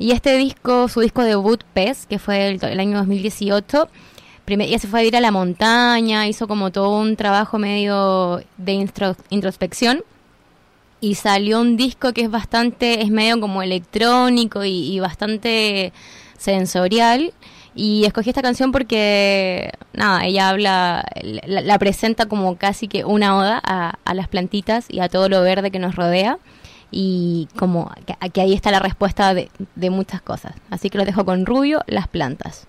Y 0.01 0.13
este 0.13 0.39
disco, 0.39 0.89
su 0.89 1.01
disco 1.01 1.23
debut, 1.23 1.63
Pez, 1.75 2.07
que 2.07 2.19
fue 2.19 2.49
el, 2.49 2.65
el 2.65 2.81
año 2.81 2.97
2018, 2.97 3.87
primer, 4.47 4.67
ella 4.69 4.79
se 4.79 4.89
fue 4.89 5.01
a 5.01 5.05
ir 5.05 5.15
a 5.15 5.21
la 5.21 5.31
montaña, 5.31 6.27
hizo 6.27 6.49
como 6.49 6.73
todo 6.73 6.99
un 6.99 7.17
trabajo 7.17 7.59
medio 7.59 8.43
de 8.57 8.89
introspección 9.29 10.03
y 11.03 11.17
salió 11.17 11.61
un 11.61 11.77
disco 11.77 12.15
que 12.15 12.23
es 12.23 12.31
bastante, 12.31 13.03
es 13.03 13.11
medio 13.11 13.39
como 13.41 13.63
electrónico 13.63 14.65
y, 14.65 14.91
y 14.91 15.01
bastante 15.01 15.93
sensorial. 16.39 17.35
Y 17.75 18.07
escogí 18.07 18.31
esta 18.31 18.41
canción 18.41 18.73
porque, 18.73 19.71
nada, 19.93 20.25
ella 20.25 20.49
habla, 20.49 21.05
la, 21.23 21.61
la 21.61 21.79
presenta 21.79 22.25
como 22.25 22.57
casi 22.57 22.89
que 22.89 23.05
una 23.05 23.37
oda 23.37 23.61
a, 23.63 23.99
a 24.03 24.15
las 24.15 24.29
plantitas 24.29 24.87
y 24.89 25.01
a 25.01 25.11
todo 25.11 25.29
lo 25.29 25.43
verde 25.43 25.71
que 25.71 25.79
nos 25.79 25.95
rodea. 25.95 26.39
Y 26.91 27.49
como 27.57 27.93
que, 28.07 28.31
que 28.31 28.41
ahí 28.41 28.53
está 28.53 28.71
la 28.71 28.81
respuesta 28.81 29.35
de, 29.35 29.51
de 29.75 29.91
muchas 29.91 30.23
cosas. 30.23 30.55
Así 30.71 30.91
que 30.91 30.99
lo 30.99 31.05
dejo 31.05 31.25
con 31.25 31.47
Rubio, 31.47 31.83
las 31.87 32.09
plantas. 32.09 32.67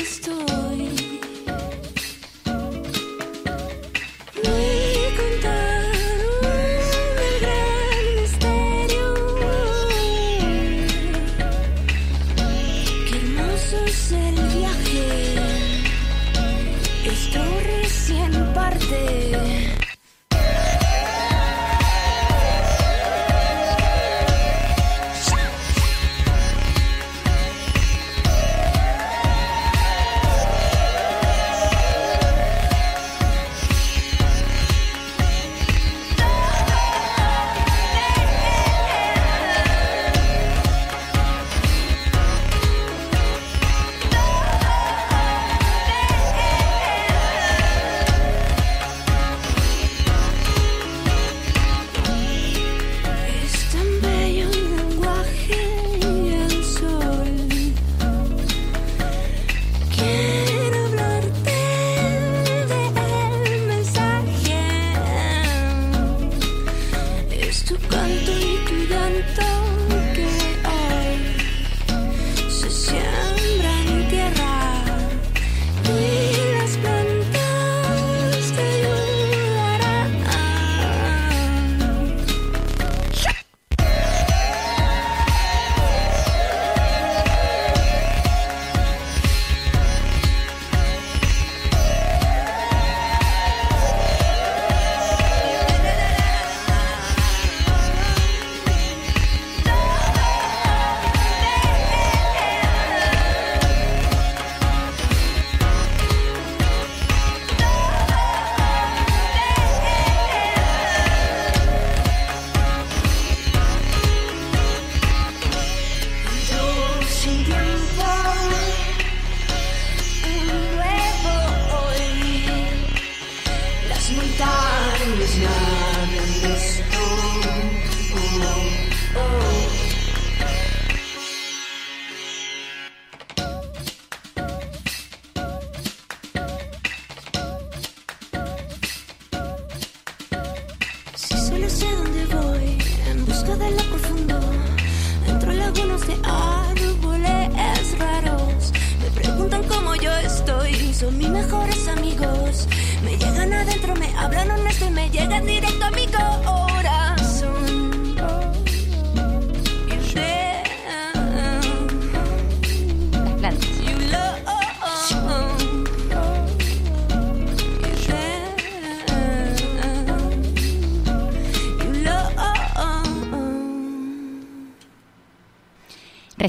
Cómo 0.00 0.29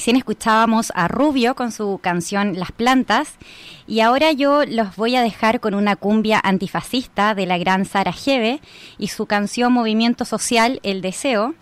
Recién 0.01 0.15
escuchábamos 0.17 0.91
a 0.95 1.07
Rubio 1.07 1.53
con 1.53 1.71
su 1.71 1.99
canción 2.01 2.57
Las 2.57 2.71
plantas 2.71 3.35
y 3.85 3.99
ahora 3.99 4.31
yo 4.31 4.65
los 4.65 4.95
voy 4.95 5.15
a 5.15 5.21
dejar 5.21 5.59
con 5.59 5.75
una 5.75 5.95
cumbia 5.95 6.41
antifascista 6.43 7.35
de 7.35 7.45
la 7.45 7.59
gran 7.59 7.85
Sara 7.85 8.11
Jeve 8.11 8.61
y 8.97 9.09
su 9.09 9.27
canción 9.27 9.71
Movimiento 9.71 10.25
Social 10.25 10.79
El 10.81 11.01
Deseo, 11.01 11.53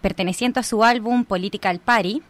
perteneciente 0.00 0.60
a 0.60 0.62
su 0.62 0.84
álbum 0.84 1.24
Political 1.24 1.80
Party. 1.80 2.22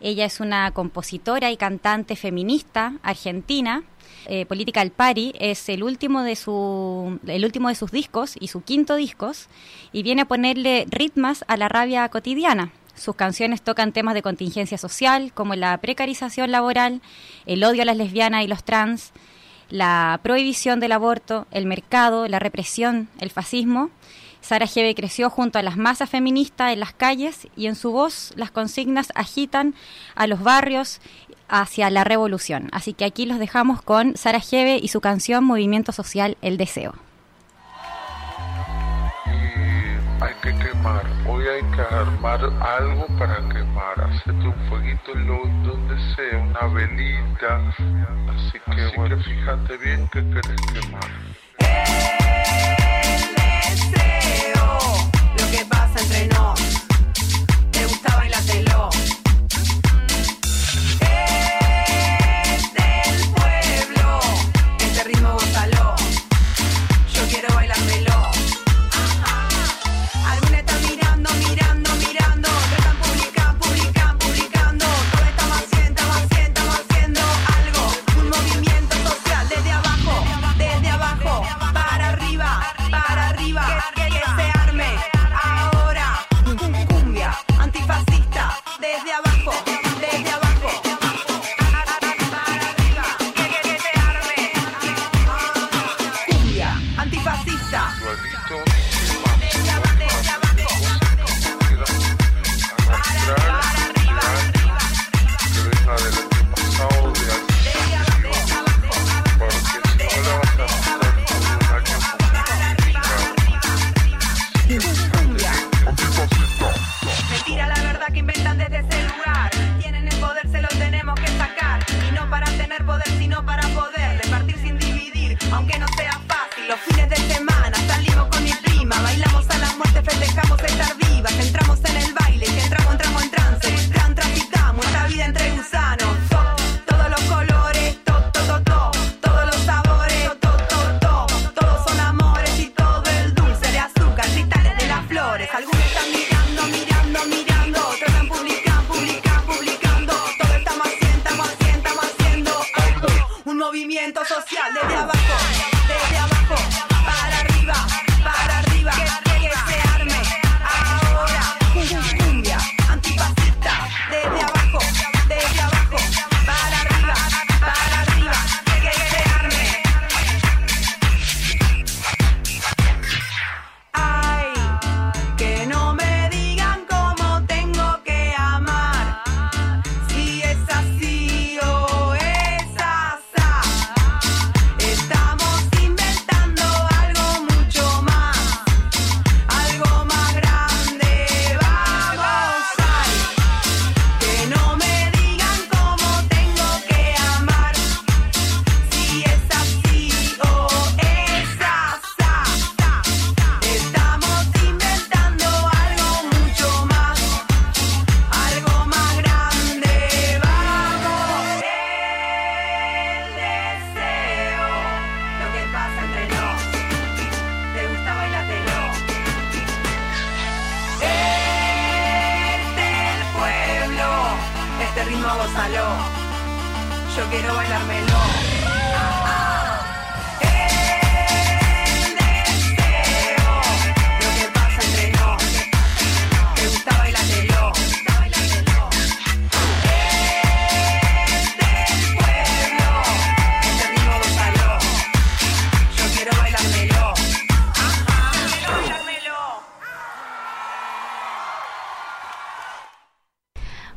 Ella 0.00 0.26
es 0.26 0.38
una 0.38 0.70
compositora 0.70 1.50
y 1.50 1.56
cantante 1.56 2.14
feminista 2.14 2.94
argentina. 3.02 3.82
Eh, 4.26 4.46
Political 4.46 4.92
Party 4.92 5.32
es 5.40 5.68
el 5.70 5.82
último 5.82 6.22
de 6.22 6.36
su 6.36 7.18
el 7.26 7.44
último 7.44 7.68
de 7.68 7.74
sus 7.74 7.90
discos 7.90 8.36
y 8.38 8.46
su 8.46 8.62
quinto 8.62 8.94
discos 8.94 9.48
y 9.92 10.04
viene 10.04 10.22
a 10.22 10.26
ponerle 10.26 10.86
ritmos 10.88 11.44
a 11.48 11.56
la 11.56 11.68
rabia 11.68 12.08
cotidiana. 12.10 12.70
Sus 12.96 13.16
canciones 13.16 13.62
tocan 13.62 13.92
temas 13.92 14.14
de 14.14 14.22
contingencia 14.22 14.78
social 14.78 15.32
como 15.32 15.54
la 15.54 15.76
precarización 15.78 16.50
laboral, 16.50 17.02
el 17.46 17.64
odio 17.64 17.82
a 17.82 17.84
las 17.84 17.96
lesbianas 17.96 18.44
y 18.44 18.46
los 18.46 18.64
trans, 18.64 19.12
la 19.68 20.20
prohibición 20.22 20.80
del 20.80 20.92
aborto, 20.92 21.46
el 21.50 21.66
mercado, 21.66 22.28
la 22.28 22.38
represión, 22.38 23.08
el 23.20 23.30
fascismo. 23.30 23.90
Sara 24.40 24.66
Hebe 24.72 24.94
creció 24.94 25.30
junto 25.30 25.58
a 25.58 25.62
las 25.62 25.76
masas 25.76 26.10
feministas 26.10 26.72
en 26.72 26.80
las 26.80 26.92
calles 26.92 27.48
y 27.56 27.66
en 27.66 27.74
su 27.74 27.92
voz 27.92 28.32
las 28.36 28.50
consignas 28.50 29.08
agitan 29.14 29.74
a 30.14 30.26
los 30.26 30.42
barrios 30.42 31.00
hacia 31.48 31.88
la 31.90 32.04
revolución. 32.04 32.68
Así 32.72 32.92
que 32.92 33.06
aquí 33.06 33.26
los 33.26 33.38
dejamos 33.38 33.80
con 33.80 34.16
Sara 34.16 34.40
Hebe 34.50 34.78
y 34.82 34.88
su 34.88 35.00
canción 35.00 35.44
Movimiento 35.44 35.92
Social 35.92 36.36
El 36.42 36.58
Deseo. 36.58 36.94
Quemar, 40.74 41.04
hoy 41.26 41.44
hay 41.46 41.62
que 41.70 41.80
armar 41.82 42.40
algo 42.60 43.06
para 43.18 43.36
quemar, 43.48 44.00
hacerte 44.00 44.46
un 44.46 44.68
fueguito 44.68 45.12
donde 45.64 46.14
sea, 46.14 46.38
una 46.38 46.74
velita, 46.74 47.60
así 48.28 48.58
que 48.74 48.96
bueno, 48.96 49.16
fíjate 49.18 49.76
bien 49.78 50.08
que 50.08 50.20
querés 50.30 50.60
quemar. 50.72 51.33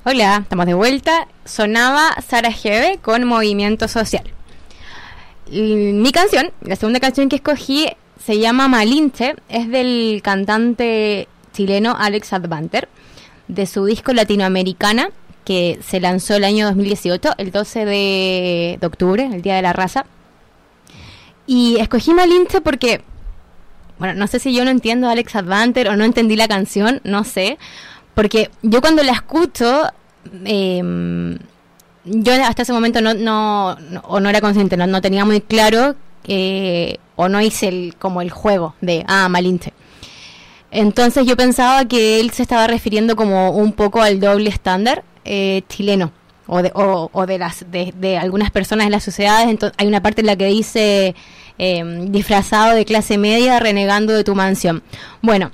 Hola, 0.09 0.37
estamos 0.43 0.65
de 0.65 0.73
vuelta. 0.73 1.27
Sonaba 1.43 2.15
Sara 2.25 2.47
Hebe 2.49 2.97
con 3.01 3.25
Movimiento 3.25 3.89
Social. 3.89 4.23
Y 5.51 5.91
Mi 5.91 6.13
canción, 6.13 6.53
la 6.61 6.77
segunda 6.77 7.01
canción 7.01 7.27
que 7.27 7.35
escogí, 7.35 7.89
se 8.17 8.39
llama 8.39 8.69
Malinche. 8.69 9.35
Es 9.49 9.69
del 9.69 10.21
cantante 10.23 11.27
chileno 11.51 11.93
Alex 11.99 12.31
Advanter, 12.31 12.87
de 13.49 13.65
su 13.65 13.83
disco 13.83 14.13
Latinoamericana, 14.13 15.09
que 15.43 15.77
se 15.85 15.99
lanzó 15.99 16.35
el 16.35 16.45
año 16.45 16.65
2018, 16.67 17.33
el 17.37 17.51
12 17.51 17.83
de, 17.83 18.79
octubre, 18.83 19.25
el 19.25 19.41
Día 19.41 19.57
de 19.57 19.61
la 19.61 19.73
Raza. 19.73 20.05
Y 21.47 21.81
escogí 21.81 22.13
Malinche 22.13 22.61
porque, 22.61 23.01
bueno, 23.99 24.13
no 24.13 24.27
sé 24.27 24.39
si 24.39 24.55
yo 24.55 24.63
no 24.63 24.71
entiendo 24.71 25.09
Alex 25.09 25.35
Advanter 25.35 25.89
o 25.89 25.97
no 25.97 26.05
entendí 26.05 26.37
la 26.37 26.47
canción, 26.47 27.01
no 27.03 27.25
sé. 27.25 27.57
Porque 28.17 28.49
yo 28.63 28.81
cuando 28.81 29.03
la 29.03 29.11
escucho, 29.11 29.83
eh, 30.43 31.37
yo 32.03 32.33
hasta 32.43 32.63
ese 32.63 32.73
momento 32.73 32.99
no, 32.99 33.13
no, 33.13 33.75
no- 33.91 34.01
o 34.07 34.19
no 34.19 34.27
era 34.27 34.41
consciente, 34.41 34.75
no, 34.75 34.87
no 34.87 35.01
tenía 35.01 35.23
muy 35.23 35.39
claro 35.39 35.93
eh, 36.23 36.97
o 37.15 37.29
no 37.29 37.39
hice 37.41 37.67
el, 37.67 37.93
como 37.99 38.23
el 38.23 38.31
juego 38.31 38.73
de, 38.81 39.05
ah, 39.07 39.29
Malinche. 39.29 39.71
Entonces 40.71 41.27
yo 41.27 41.37
pensaba 41.37 41.85
que 41.85 42.19
él 42.19 42.31
se 42.31 42.41
estaba 42.41 42.65
refiriendo 42.65 43.15
como 43.15 43.51
un 43.51 43.71
poco 43.73 44.01
al 44.01 44.19
doble 44.19 44.49
estándar 44.49 45.03
eh, 45.23 45.61
chileno 45.69 46.11
o 46.47 46.63
de, 46.63 46.71
o, 46.73 47.11
o 47.13 47.25
de 47.27 47.37
las 47.37 47.69
de, 47.69 47.93
de 47.95 48.17
algunas 48.17 48.49
personas 48.49 48.87
en 48.87 48.93
las 48.93 49.03
sociedades. 49.03 49.47
Entonces, 49.47 49.75
hay 49.77 49.85
una 49.85 50.01
parte 50.01 50.21
en 50.21 50.27
la 50.27 50.35
que 50.35 50.47
dice 50.47 51.13
eh, 51.59 52.05
disfrazado 52.09 52.73
de 52.73 52.83
clase 52.83 53.19
media 53.19 53.59
renegando 53.59 54.13
de 54.13 54.23
tu 54.23 54.33
mansión. 54.33 54.81
Bueno, 55.21 55.51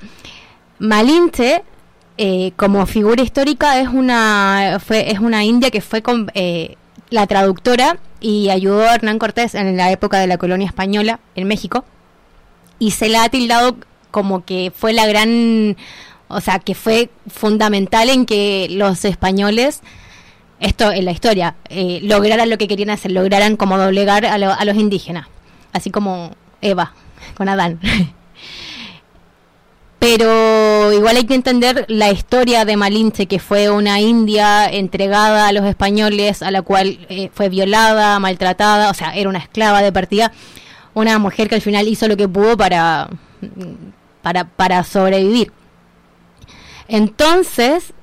Malinche 0.80 1.62
eh, 2.17 2.52
como 2.56 2.86
figura 2.86 3.23
histórica 3.23 3.80
es 3.80 3.88
una 3.89 4.80
fue 4.86 5.12
es 5.12 5.19
una 5.19 5.43
india 5.43 5.71
que 5.71 5.82
fue 5.82 6.02
con, 6.02 6.30
eh, 6.36 6.76
la 7.10 7.28
traductora 7.28 7.97
y 8.19 8.49
ayudó 8.49 8.82
a 8.88 8.95
Hernán 8.95 9.19
Cortés 9.19 9.56
en 9.56 9.76
la 9.78 9.91
época 9.91 10.19
de 10.19 10.28
la 10.28 10.38
colonia 10.38 10.65
española 10.67 11.19
en 11.36 11.47
México. 11.47 11.86
Y 12.80 12.91
se 12.91 13.08
la 13.10 13.23
ha 13.23 13.30
tildado 13.30 13.78
como 14.12 14.43
que 14.45 14.71
fue 14.76 14.93
la 14.93 15.06
gran 15.08 15.76
o 16.28 16.41
sea 16.41 16.60
que 16.60 16.73
fue 16.76 17.10
fundamental 17.28 18.10
en 18.10 18.26
que 18.26 18.67
los 18.71 19.06
españoles 19.06 19.82
esto 20.60 20.91
en 20.91 21.06
la 21.06 21.12
historia 21.12 21.56
eh, 21.69 21.99
lograran 22.04 22.49
lo 22.49 22.58
que 22.58 22.67
querían 22.67 22.89
hacer 22.91 23.12
lograran 23.12 23.58
como 23.58 23.78
doblegar 23.78 24.26
a, 24.26 24.38
lo- 24.38 24.54
a 24.54 24.65
los 24.65 24.78
indígenas 24.78 25.28
así 25.73 25.91
como 25.91 26.32
Eva 26.62 26.93
con 27.36 27.49
Adán 27.49 27.80
pero 30.04 30.92
igual 30.92 31.16
hay 31.16 31.24
que 31.24 31.34
entender 31.34 31.86
la 31.88 32.12
historia 32.12 32.66
de 32.66 32.76
Malinche, 32.76 33.26
que 33.26 33.39
fue 33.39 33.70
una 33.70 34.02
india 34.02 34.70
entregada 34.70 35.48
a 35.48 35.54
los 35.54 35.63
españoles, 35.63 36.42
a 36.42 36.52
la 36.52 36.62
cual 36.62 37.00
eh, 37.08 37.30
fue 37.34 37.48
violada, 37.48 38.20
maltratada, 38.20 38.89
o 38.89 38.94
sea, 38.94 39.16
era 39.16 39.30
una 39.30 39.39
esclava 39.39 39.82
de 39.82 39.94
partida, 39.94 40.34
una 40.94 41.20
mujer 41.20 41.48
que 41.48 41.56
al 41.56 41.62
final 41.62 41.88
hizo 41.88 42.10
lo 42.10 42.18
que 42.18 42.28
pudo 42.28 42.58
para, 42.58 43.08
para, 44.22 44.44
para 44.44 44.84
sobrevivir. 44.84 45.54
Entonces, 46.89 47.94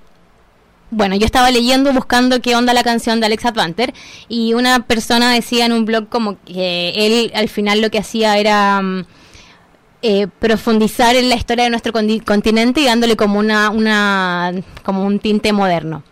bueno, 0.91 1.17
yo 1.17 1.27
estaba 1.27 1.51
leyendo, 1.51 1.93
buscando 1.93 2.41
qué 2.41 2.57
onda 2.57 2.73
la 2.73 2.83
canción 2.83 3.21
de 3.21 3.27
Alex 3.27 3.45
Advanter, 3.45 3.93
y 4.27 4.55
una 4.55 4.87
persona 4.87 5.35
decía 5.35 5.67
en 5.67 5.73
un 5.73 5.85
blog 5.85 6.09
como 6.09 6.43
que 6.47 6.95
él 6.97 7.31
al 7.35 7.51
final 7.51 7.83
lo 7.83 7.91
que 7.91 7.99
hacía 7.99 8.39
era... 8.39 8.81
mm, 8.81 9.05
eh, 10.03 10.27
profundizar 10.39 11.15
en 11.17 11.29
la 11.29 11.35
historia 11.35 11.65
de 11.65 11.71
nuestro 11.71 11.93
continente 11.93 12.81
y 12.81 12.87
dándole 12.87 13.17
como 13.17 13.39
una, 13.39 13.71
una 13.71 14.53
como 14.83 15.05
un 15.05 15.19
tinte 15.19 15.53
moderno. 15.53 16.03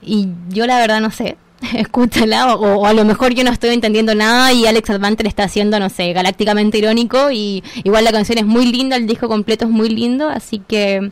Y 0.00 0.28
yo 0.48 0.66
la 0.66 0.78
verdad 0.78 1.00
no 1.00 1.10
sé, 1.10 1.36
escúchala, 1.74 2.54
o, 2.54 2.86
a 2.86 2.92
lo 2.92 3.04
mejor 3.04 3.34
yo 3.34 3.44
no 3.44 3.50
estoy 3.50 3.70
entendiendo 3.70 4.14
nada 4.14 4.52
y 4.52 4.66
Alex 4.66 4.90
Advanter 4.90 5.26
está 5.26 5.44
haciendo, 5.44 5.78
no 5.78 5.90
sé, 5.90 6.12
galácticamente 6.12 6.78
irónico 6.78 7.30
y 7.30 7.62
igual 7.84 8.04
la 8.04 8.12
canción 8.12 8.38
es 8.38 8.46
muy 8.46 8.66
linda, 8.66 8.96
el 8.96 9.06
disco 9.06 9.28
completo 9.28 9.66
es 9.66 9.70
muy 9.70 9.90
lindo, 9.90 10.28
así 10.28 10.62
que 10.66 11.10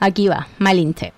aquí 0.00 0.28
va, 0.28 0.48
Malinche. 0.58 1.12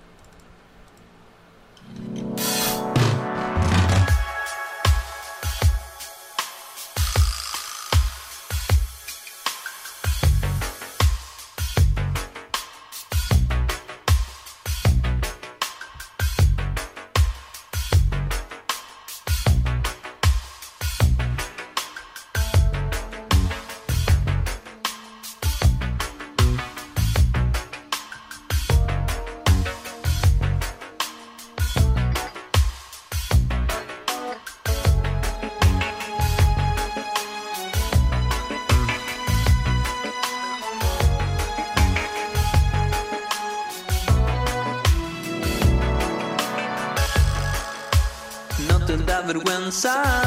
inside. 49.63 50.26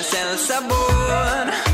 Ahora 0.00 0.08
quieres 0.08 0.32
el 0.32 0.38
sabor 0.38 1.69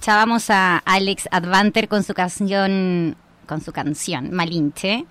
escuchábamos 0.00 0.48
a 0.48 0.78
Alex 0.78 1.28
Advanter 1.30 1.86
con 1.86 2.02
su 2.02 2.14
canción, 2.14 3.16
con 3.46 3.60
su 3.60 3.70
canción 3.70 4.32
Malinche. 4.32 5.04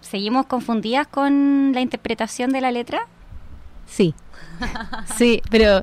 ¿Seguimos 0.00 0.46
confundidas 0.46 1.08
con 1.08 1.72
la 1.74 1.80
interpretación 1.80 2.52
de 2.52 2.60
la 2.60 2.70
letra? 2.70 3.08
Sí. 3.84 4.14
sí, 5.18 5.42
pero 5.50 5.82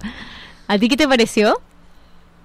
¿a 0.70 0.80
ti 0.80 0.88
qué 0.88 0.96
te 0.96 1.06
pareció? 1.06 1.60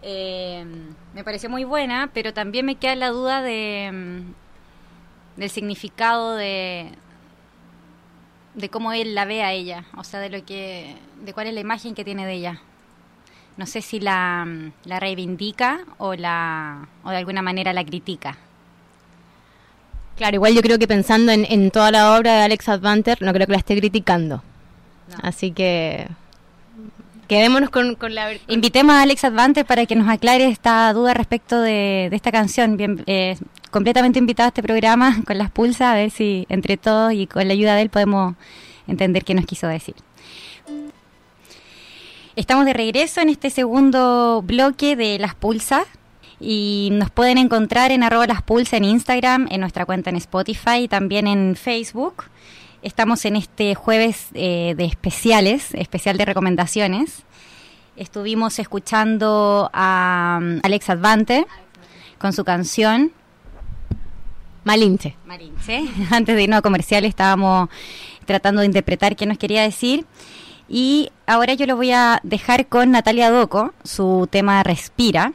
Eh, 0.03 0.67
me 1.15 1.23
pareció 1.23 1.49
muy 1.49 1.63
buena, 1.63 2.11
pero 2.13 2.35
también 2.35 2.67
me 2.67 2.75
queda 2.75 2.97
la 2.97 3.11
duda 3.11 3.41
de 3.41 3.93
mm, 3.93 5.39
del 5.39 5.51
significado 5.51 6.35
de 6.35 6.91
de 8.55 8.69
cómo 8.69 8.93
él 8.93 9.15
la 9.15 9.27
ve 9.27 9.45
a 9.45 9.53
ella, 9.53 9.85
o 9.97 10.03
sea, 10.03 10.19
de 10.19 10.31
lo 10.31 10.45
que 10.45 10.97
de 11.25 11.33
cuál 11.33 11.47
es 11.47 11.55
la 11.55 11.61
imagen 11.61 11.95
que 11.95 12.05
tiene 12.05 12.27
de 12.27 12.33
ella. 12.33 12.63
No 13.57 13.67
sé 13.67 13.83
si 13.83 14.01
la, 14.01 14.45
mm, 14.47 14.73
la 14.85 15.01
reivindica 15.01 15.81
o 15.99 16.15
la 16.15 16.89
o 17.05 17.11
de 17.11 17.17
alguna 17.17 17.43
manera 17.43 17.73
la 17.73 17.85
critica. 17.85 18.37
Claro, 20.17 20.37
igual 20.37 20.55
yo 20.55 20.63
creo 20.63 20.79
que 20.79 20.87
pensando 20.87 21.33
en, 21.33 21.45
en 21.49 21.71
toda 21.71 21.91
la 21.91 22.17
obra 22.17 22.35
de 22.37 22.43
Alex 22.43 22.69
Advanter, 22.69 23.21
no 23.21 23.33
creo 23.33 23.47
que 23.47 23.53
la 23.53 23.59
esté 23.59 23.77
criticando. 23.77 24.43
Así 25.23 25.51
que 25.51 26.09
quedémonos 27.27 27.71
con, 27.71 27.95
con 27.97 28.15
la... 28.15 28.33
Invitemos 28.49 28.95
a 28.95 29.03
Alex 29.03 29.25
Advanter 29.25 29.65
para 29.65 29.87
que 29.87 29.97
nos 29.97 30.09
aclare 30.09 30.47
esta 30.47 30.93
duda 30.93 31.15
respecto 31.15 31.61
de, 31.61 32.09
de 32.11 32.17
esta 32.17 32.31
canción. 32.31 32.77
Bien, 32.77 33.03
eh, 33.07 33.37
completamente 33.71 34.19
invitado 34.19 34.47
a 34.47 34.49
este 34.49 34.63
programa 34.63 35.23
con 35.27 35.39
las 35.39 35.51
pulsas, 35.51 35.89
a 35.89 35.95
ver 35.95 36.11
si 36.11 36.47
entre 36.49 36.77
todos 36.77 37.13
y 37.13 37.27
con 37.27 37.47
la 37.49 37.55
ayuda 37.55 37.75
de 37.75 37.83
él 37.83 37.91
podemos 37.91 38.35
entender 38.87 39.25
qué 39.25 39.35
nos 39.35 39.47
quiso 39.47 39.67
decir. 39.67 39.95
Estamos 42.37 42.65
de 42.65 42.73
regreso 42.73 43.21
en 43.21 43.29
este 43.29 43.49
segundo 43.49 44.43
bloque 44.43 44.97
de 44.97 45.21
Las 45.21 45.37
Pulsas 45.37 45.87
y 46.41 46.89
nos 46.91 47.09
pueden 47.11 47.39
encontrar 47.39 47.93
en 47.93 48.03
arroba 48.03 48.27
las 48.27 48.43
pulsas 48.43 48.75
en 48.75 48.85
Instagram, 48.85 49.47
en 49.53 49.61
nuestra 49.61 49.87
cuenta 49.87 50.11
en 50.11 50.17
Spotify 50.17 50.83
y 50.83 50.89
también 50.89 51.29
en 51.29 51.55
Facebook. 51.55 52.25
Estamos 52.83 53.25
en 53.25 53.37
este 53.37 53.77
jueves 53.77 54.31
eh, 54.35 54.75
de 54.77 54.85
especiales, 54.85 55.73
especial 55.75 56.17
de 56.17 56.25
recomendaciones. 56.25 57.23
Estuvimos 57.97 58.59
escuchando 58.59 59.71
a 59.73 60.41
um, 60.43 60.59
Alex 60.65 60.91
Advante 60.91 61.47
con 62.19 62.33
su 62.33 62.45
canción 62.45 63.13
Malinche. 64.65 65.17
Malinche. 65.25 65.85
Antes 66.11 66.35
de 66.35 66.43
irnos 66.43 66.59
a 66.59 66.63
comercial 66.63 67.05
estábamos 67.05 67.69
tratando 68.27 68.63
de 68.63 68.67
interpretar 68.67 69.15
qué 69.15 69.25
nos 69.25 69.39
quería 69.39 69.63
decir. 69.63 70.05
Y 70.69 71.11
ahora 71.27 71.55
yo 71.55 71.67
lo 71.67 71.77
voy 71.77 71.93
a 71.93 72.21
dejar 72.23 72.67
con 72.67 72.91
Natalia 72.91 73.31
Doco, 73.31 73.73
su 73.85 74.29
tema 74.31 74.63
Respira. 74.63 75.33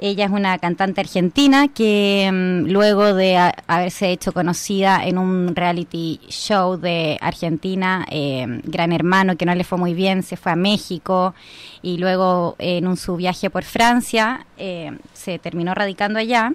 Ella 0.00 0.24
es 0.24 0.32
una 0.32 0.58
cantante 0.58 1.00
argentina 1.00 1.68
que 1.68 2.28
mm, 2.32 2.70
luego 2.70 3.14
de 3.14 3.38
haberse 3.66 4.10
hecho 4.10 4.32
conocida 4.32 5.04
en 5.04 5.18
un 5.18 5.54
reality 5.54 6.20
show 6.28 6.76
de 6.76 7.16
Argentina, 7.20 8.04
eh, 8.10 8.60
Gran 8.64 8.92
Hermano, 8.92 9.36
que 9.36 9.46
no 9.46 9.54
le 9.54 9.62
fue 9.62 9.78
muy 9.78 9.94
bien, 9.94 10.22
se 10.22 10.36
fue 10.36 10.52
a 10.52 10.56
México 10.56 11.34
y 11.80 11.98
luego 11.98 12.56
en 12.58 12.88
un 12.88 12.96
su 12.96 13.16
viaje 13.16 13.50
por 13.50 13.62
Francia 13.62 14.46
eh, 14.58 14.98
se 15.12 15.38
terminó 15.38 15.74
radicando 15.74 16.18
allá. 16.18 16.52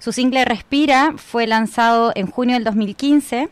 Su 0.00 0.10
single 0.10 0.44
Respira 0.44 1.14
fue 1.16 1.46
lanzado 1.46 2.10
en 2.16 2.26
junio 2.26 2.56
del 2.56 2.64
2015 2.64 3.48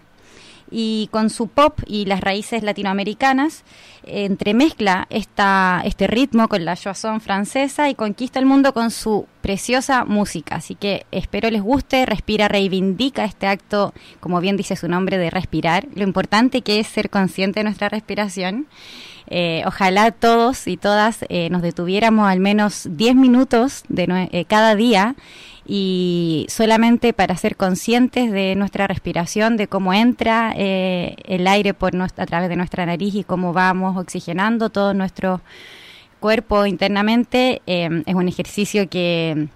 y 0.70 1.08
con 1.10 1.30
su 1.30 1.48
pop 1.48 1.80
y 1.86 2.04
las 2.06 2.20
raíces 2.20 2.62
latinoamericanas 2.62 3.64
eh, 4.04 4.24
entremezcla 4.24 5.06
esta, 5.10 5.82
este 5.84 6.06
ritmo 6.06 6.48
con 6.48 6.64
la 6.64 6.76
chanson 6.76 7.20
francesa 7.20 7.88
y 7.90 7.94
conquista 7.94 8.38
el 8.38 8.46
mundo 8.46 8.72
con 8.72 8.90
su 8.90 9.26
preciosa 9.40 10.04
música. 10.04 10.56
Así 10.56 10.74
que 10.74 11.06
espero 11.10 11.50
les 11.50 11.62
guste. 11.62 12.06
Respira 12.06 12.48
reivindica 12.48 13.24
este 13.24 13.46
acto, 13.46 13.92
como 14.20 14.40
bien 14.40 14.56
dice 14.56 14.76
su 14.76 14.88
nombre, 14.88 15.18
de 15.18 15.30
respirar. 15.30 15.86
Lo 15.94 16.04
importante 16.04 16.62
que 16.62 16.80
es 16.80 16.86
ser 16.86 17.10
consciente 17.10 17.60
de 17.60 17.64
nuestra 17.64 17.88
respiración. 17.88 18.66
Eh, 19.32 19.62
ojalá 19.64 20.10
todos 20.10 20.66
y 20.66 20.76
todas 20.76 21.24
eh, 21.28 21.50
nos 21.50 21.62
detuviéramos 21.62 22.28
al 22.28 22.40
menos 22.40 22.88
10 22.90 23.14
minutos 23.14 23.84
de 23.88 24.28
eh, 24.32 24.44
cada 24.44 24.74
día 24.74 25.14
y 25.72 26.46
solamente 26.48 27.12
para 27.12 27.36
ser 27.36 27.54
conscientes 27.54 28.32
de 28.32 28.56
nuestra 28.56 28.88
respiración, 28.88 29.56
de 29.56 29.68
cómo 29.68 29.94
entra 29.94 30.52
eh, 30.56 31.14
el 31.26 31.46
aire 31.46 31.74
por 31.74 31.94
nuestra, 31.94 32.24
a 32.24 32.26
través 32.26 32.48
de 32.48 32.56
nuestra 32.56 32.84
nariz 32.86 33.14
y 33.14 33.22
cómo 33.22 33.52
vamos 33.52 33.96
oxigenando 33.96 34.70
todo 34.70 34.94
nuestro 34.94 35.42
cuerpo 36.18 36.66
internamente, 36.66 37.62
eh, 37.68 38.02
es 38.04 38.14
un 38.16 38.26
ejercicio 38.26 38.88
que 38.88 39.48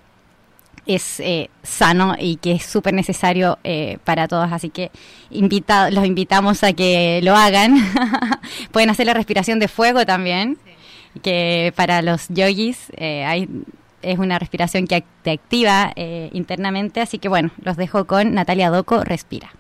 es 0.86 1.18
eh, 1.18 1.50
sano 1.64 2.14
y 2.16 2.36
que 2.36 2.52
es 2.52 2.64
súper 2.64 2.94
necesario 2.94 3.58
eh, 3.64 3.98
para 4.04 4.28
todos, 4.28 4.52
así 4.52 4.70
que 4.70 4.92
invita, 5.30 5.90
los 5.90 6.04
invitamos 6.04 6.62
a 6.62 6.72
que 6.72 7.20
lo 7.24 7.34
hagan. 7.34 7.76
Pueden 8.70 8.90
hacer 8.90 9.06
la 9.06 9.14
respiración 9.14 9.58
de 9.58 9.66
fuego 9.66 10.04
también, 10.06 10.58
que 11.22 11.72
para 11.76 12.02
los 12.02 12.28
yogis 12.28 12.92
eh, 12.96 13.24
hay, 13.24 13.48
es 14.04 14.18
una 14.18 14.38
respiración 14.38 14.86
que 14.86 15.04
te 15.22 15.32
activa 15.32 15.92
eh, 15.96 16.30
internamente, 16.32 17.00
así 17.00 17.18
que 17.18 17.28
bueno, 17.28 17.50
los 17.62 17.76
dejo 17.76 18.06
con 18.06 18.34
Natalia 18.34 18.70
Doco, 18.70 19.02
Respira. 19.02 19.50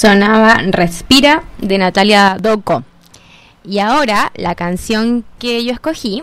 Sonaba 0.00 0.58
Respira 0.70 1.42
de 1.58 1.76
Natalia 1.76 2.36
Doco. 2.40 2.84
Y 3.64 3.80
ahora 3.80 4.30
la 4.36 4.54
canción 4.54 5.24
que 5.40 5.64
yo 5.64 5.72
escogí 5.72 6.22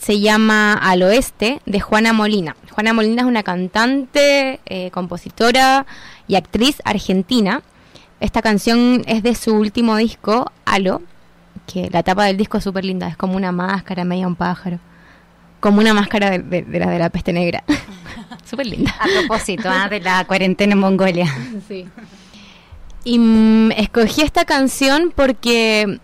se 0.00 0.20
llama 0.20 0.72
Al 0.72 1.02
Oeste 1.02 1.60
de 1.66 1.80
Juana 1.80 2.14
Molina. 2.14 2.56
Juana 2.70 2.94
Molina 2.94 3.20
es 3.20 3.28
una 3.28 3.42
cantante, 3.42 4.60
eh, 4.64 4.90
compositora 4.90 5.84
y 6.28 6.36
actriz 6.36 6.80
argentina. 6.86 7.60
Esta 8.20 8.40
canción 8.40 9.02
es 9.06 9.22
de 9.22 9.34
su 9.34 9.54
último 9.54 9.94
disco, 9.98 10.50
Alo, 10.64 11.02
que 11.66 11.90
la 11.92 12.02
tapa 12.02 12.24
del 12.24 12.38
disco 12.38 12.56
es 12.56 12.64
súper 12.64 12.86
linda, 12.86 13.06
es 13.08 13.18
como 13.18 13.36
una 13.36 13.52
máscara, 13.52 14.04
media 14.04 14.26
un 14.26 14.34
pájaro. 14.34 14.78
Como 15.60 15.80
una 15.80 15.92
máscara 15.92 16.30
de, 16.30 16.38
de- 16.38 16.62
de 16.62 16.78
la 16.78 16.86
de 16.88 16.98
la 16.98 17.10
peste 17.10 17.34
negra. 17.34 17.64
súper 18.48 18.64
linda. 18.66 18.94
A 18.98 19.04
propósito 19.18 19.68
ah, 19.70 19.90
de 19.90 20.00
la 20.00 20.24
cuarentena 20.24 20.72
en 20.72 20.78
Mongolia. 20.78 21.26
Y 23.04 23.18
mm, 23.18 23.72
escogí 23.72 24.22
esta 24.22 24.44
canción 24.44 25.12
porque, 25.14 25.98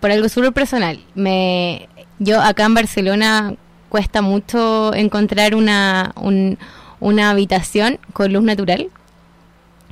por 0.00 0.10
algo 0.10 0.28
súper 0.28 0.52
personal, 0.52 1.00
me, 1.14 1.88
yo 2.18 2.40
acá 2.40 2.64
en 2.64 2.74
Barcelona 2.74 3.54
cuesta 3.88 4.22
mucho 4.22 4.94
encontrar 4.94 5.54
una, 5.54 6.12
un- 6.16 6.58
una 7.00 7.30
habitación 7.30 7.98
con 8.12 8.32
luz 8.32 8.42
natural, 8.44 8.88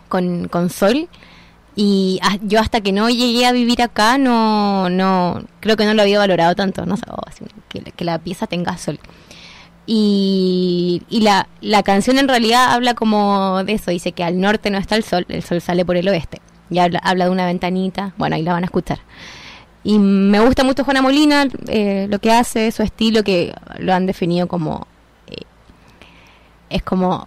con, 0.09 0.49
con 0.49 0.71
sol. 0.71 1.09
Y 1.77 2.21
yo 2.43 2.61
hasta 2.61 2.81
que 2.83 2.93
no 2.93 3.09
llegué 3.09 3.47
a 3.47 3.53
vivir 3.53 3.81
acá, 3.81 4.19
no, 4.19 4.91
no 4.91 5.43
creo 5.61 5.77
que 5.77 5.85
no 5.87 5.95
lo 5.95 6.03
había 6.03 6.19
valorado 6.19 6.55
tanto, 6.55 6.85
no 6.85 6.97
sé, 6.97 7.05
oh, 7.09 7.21
así, 7.27 7.45
que, 7.69 7.81
que 7.81 8.05
la 8.05 8.19
pieza 8.19 8.47
tenga 8.47 8.77
sol. 8.77 8.99
Y, 9.93 11.03
la, 11.11 11.49
la 11.61 11.83
canción 11.83 12.17
en 12.21 12.29
realidad 12.29 12.75
habla 12.75 12.95
como 12.95 13.65
de 13.65 13.73
eso, 13.73 13.91
dice 13.91 14.13
que 14.13 14.23
al 14.23 14.41
norte 14.41 14.71
no 14.71 14.79
está 14.79 14.95
el 14.95 15.03
sol, 15.03 15.27
el 15.29 15.43
sol 15.43 15.61
sale 15.61 15.85
por 15.85 15.97
el 15.97 16.09
oeste. 16.09 16.41
Y 16.71 16.79
habla, 16.79 17.01
habla 17.01 17.25
de 17.25 17.33
una 17.33 17.45
ventanita, 17.45 18.15
bueno, 18.17 18.37
ahí 18.37 18.43
la 18.43 18.53
van 18.53 18.63
a 18.63 18.67
escuchar. 18.67 19.01
Y 19.83 19.99
me 19.99 20.39
gusta 20.39 20.63
mucho 20.63 20.85
Juana 20.85 21.03
Molina, 21.03 21.49
eh, 21.67 22.07
lo 22.09 22.21
que 22.21 22.31
hace, 22.31 22.71
su 22.71 22.85
estilo, 22.85 23.25
que 23.25 23.53
lo 23.81 23.93
han 23.93 24.07
definido 24.07 24.47
como... 24.47 24.87
eh, 25.27 25.43
es 26.69 26.85
como 26.85 27.27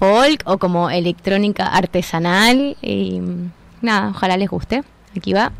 folk 0.00 0.42
o 0.46 0.58
como 0.58 0.90
electrónica 0.90 1.68
artesanal. 1.68 2.76
Y 2.82 3.20
nada, 3.80 4.08
ojalá 4.08 4.36
les 4.36 4.50
guste. 4.50 4.82
Aquí 5.16 5.34
va. 5.34 5.52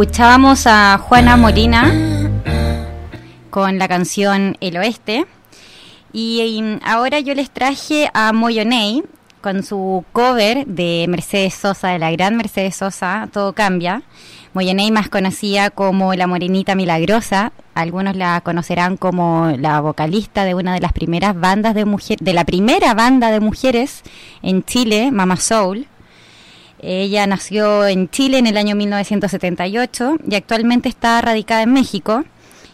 Escuchábamos 0.00 0.66
a 0.66 0.96
Juana 0.96 1.36
Molina 1.36 1.92
con 3.50 3.78
la 3.78 3.86
canción 3.86 4.56
El 4.62 4.78
Oeste. 4.78 5.26
Y, 6.10 6.62
ahora 6.82 7.20
yo 7.20 7.34
les 7.34 7.50
traje 7.50 8.10
a 8.14 8.32
Moyoney 8.32 9.04
con 9.42 9.62
su 9.62 10.06
cover 10.12 10.66
de 10.66 11.04
Mercedes 11.06 11.52
Sosa, 11.52 11.88
de 11.88 11.98
la 11.98 12.10
gran 12.12 12.38
Mercedes 12.38 12.76
Sosa, 12.76 13.28
Todo 13.30 13.52
Cambia. 13.52 14.02
Moyoney 14.54 14.90
más 14.90 15.10
conocida 15.10 15.68
como 15.68 16.14
la 16.14 16.26
Morenita 16.26 16.74
Milagrosa, 16.74 17.52
algunos 17.74 18.16
la 18.16 18.40
conocerán 18.40 18.96
como 18.96 19.52
la 19.58 19.82
vocalista 19.82 20.44
de 20.44 20.54
una 20.54 20.72
de 20.72 20.80
las 20.80 20.94
primeras 20.94 21.38
bandas 21.38 21.74
de 21.74 21.84
mujeres, 21.84 22.24
de 22.24 22.32
la 22.32 22.46
primera 22.46 22.94
banda 22.94 23.30
de 23.30 23.40
mujeres 23.40 24.02
en 24.40 24.64
Chile, 24.64 25.10
Mama 25.12 25.36
Soul. 25.36 25.86
Ella 26.82 27.26
nació 27.26 27.86
en 27.86 28.08
Chile 28.08 28.38
en 28.38 28.46
el 28.46 28.56
año 28.56 28.74
1978 28.74 30.16
y 30.28 30.34
actualmente 30.34 30.88
está 30.88 31.20
radicada 31.20 31.62
en 31.62 31.72
México, 31.72 32.24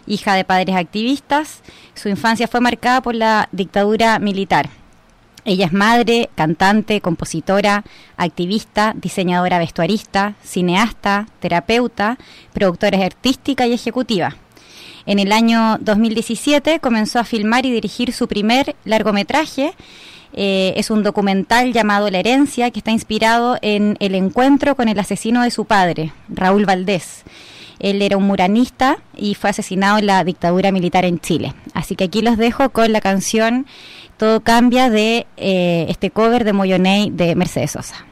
hija 0.06 0.34
de 0.34 0.44
padres 0.44 0.76
activistas. 0.76 1.62
Su 1.94 2.08
infancia 2.08 2.46
fue 2.46 2.60
marcada 2.60 3.00
por 3.00 3.16
la 3.16 3.48
dictadura 3.50 4.18
militar. 4.20 4.70
Ella 5.44 5.66
es 5.66 5.72
madre, 5.72 6.28
cantante, 6.34 7.00
compositora, 7.00 7.84
activista, 8.16 8.94
diseñadora 8.96 9.58
vestuarista, 9.58 10.34
cineasta, 10.42 11.26
terapeuta, 11.40 12.18
productora 12.52 13.04
artística 13.04 13.66
y 13.66 13.72
ejecutiva. 13.72 14.36
En 15.06 15.20
el 15.20 15.30
año 15.30 15.78
2017 15.80 16.80
comenzó 16.80 17.20
a 17.20 17.24
filmar 17.24 17.64
y 17.64 17.70
dirigir 17.70 18.12
su 18.12 18.26
primer 18.26 18.74
largometraje 18.84 19.74
eh, 20.32 20.74
es 20.76 20.90
un 20.90 21.02
documental 21.02 21.72
llamado 21.72 22.10
La 22.10 22.18
herencia 22.18 22.70
que 22.70 22.80
está 22.80 22.90
inspirado 22.90 23.58
en 23.62 23.96
el 24.00 24.14
encuentro 24.14 24.74
con 24.74 24.88
el 24.88 24.98
asesino 24.98 25.42
de 25.42 25.50
su 25.50 25.64
padre, 25.64 26.12
Raúl 26.28 26.66
Valdés. 26.66 27.24
Él 27.78 28.00
era 28.02 28.16
un 28.16 28.24
muranista 28.24 28.98
y 29.16 29.34
fue 29.34 29.50
asesinado 29.50 29.98
en 29.98 30.06
la 30.06 30.24
dictadura 30.24 30.72
militar 30.72 31.04
en 31.04 31.20
Chile. 31.20 31.54
Así 31.74 31.94
que 31.94 32.04
aquí 32.04 32.22
los 32.22 32.36
dejo 32.38 32.70
con 32.70 32.92
la 32.92 33.00
canción 33.00 33.66
Todo 34.16 34.40
cambia 34.40 34.88
de 34.88 35.26
eh, 35.36 35.86
este 35.88 36.10
cover 36.10 36.44
de 36.44 36.54
Moyoney 36.54 37.10
de 37.10 37.34
Mercedes 37.34 37.72
Sosa. 37.72 38.06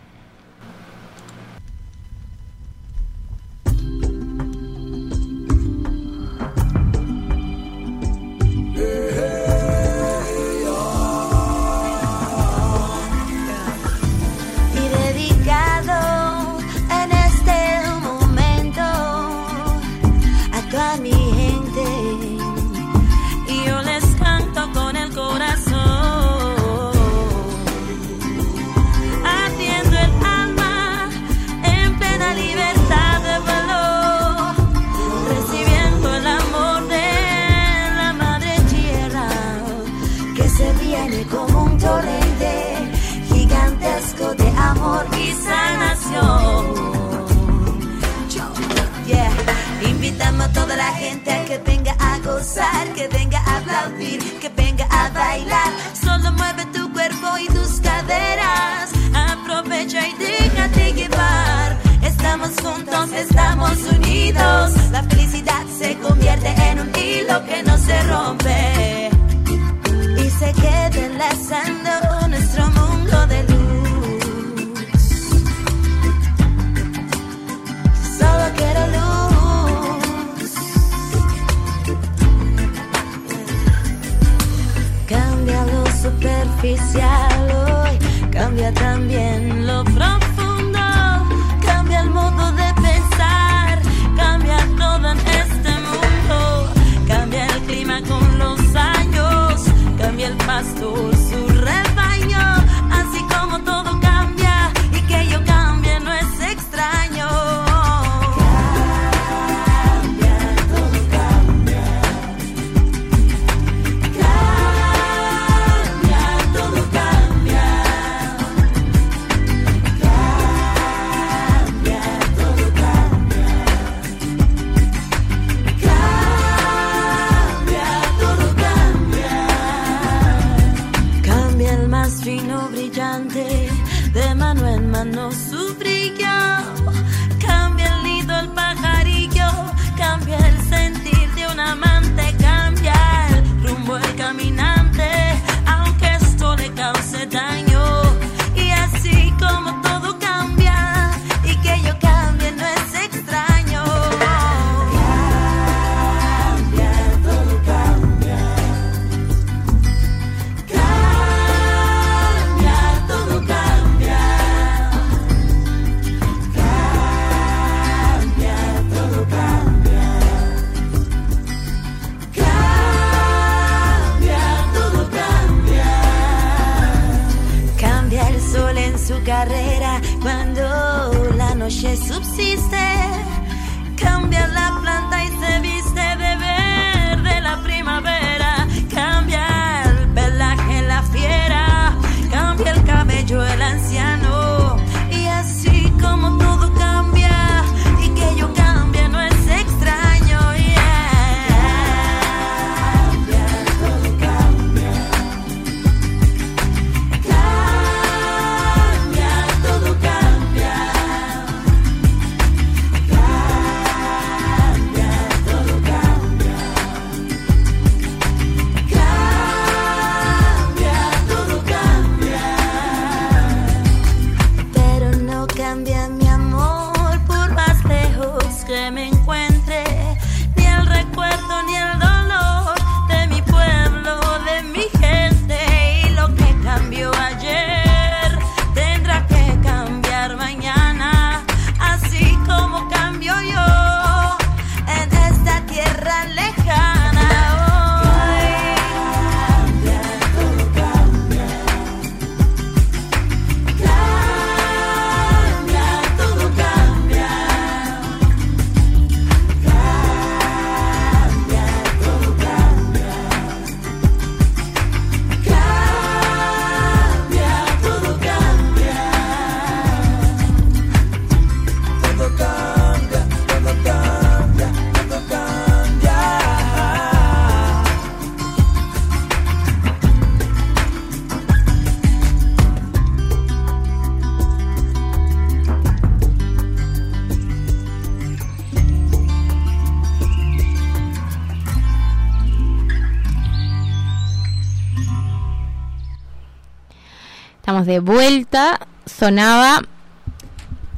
De 297.84 298.00
vuelta. 298.00 298.80
Sonaba 299.04 299.82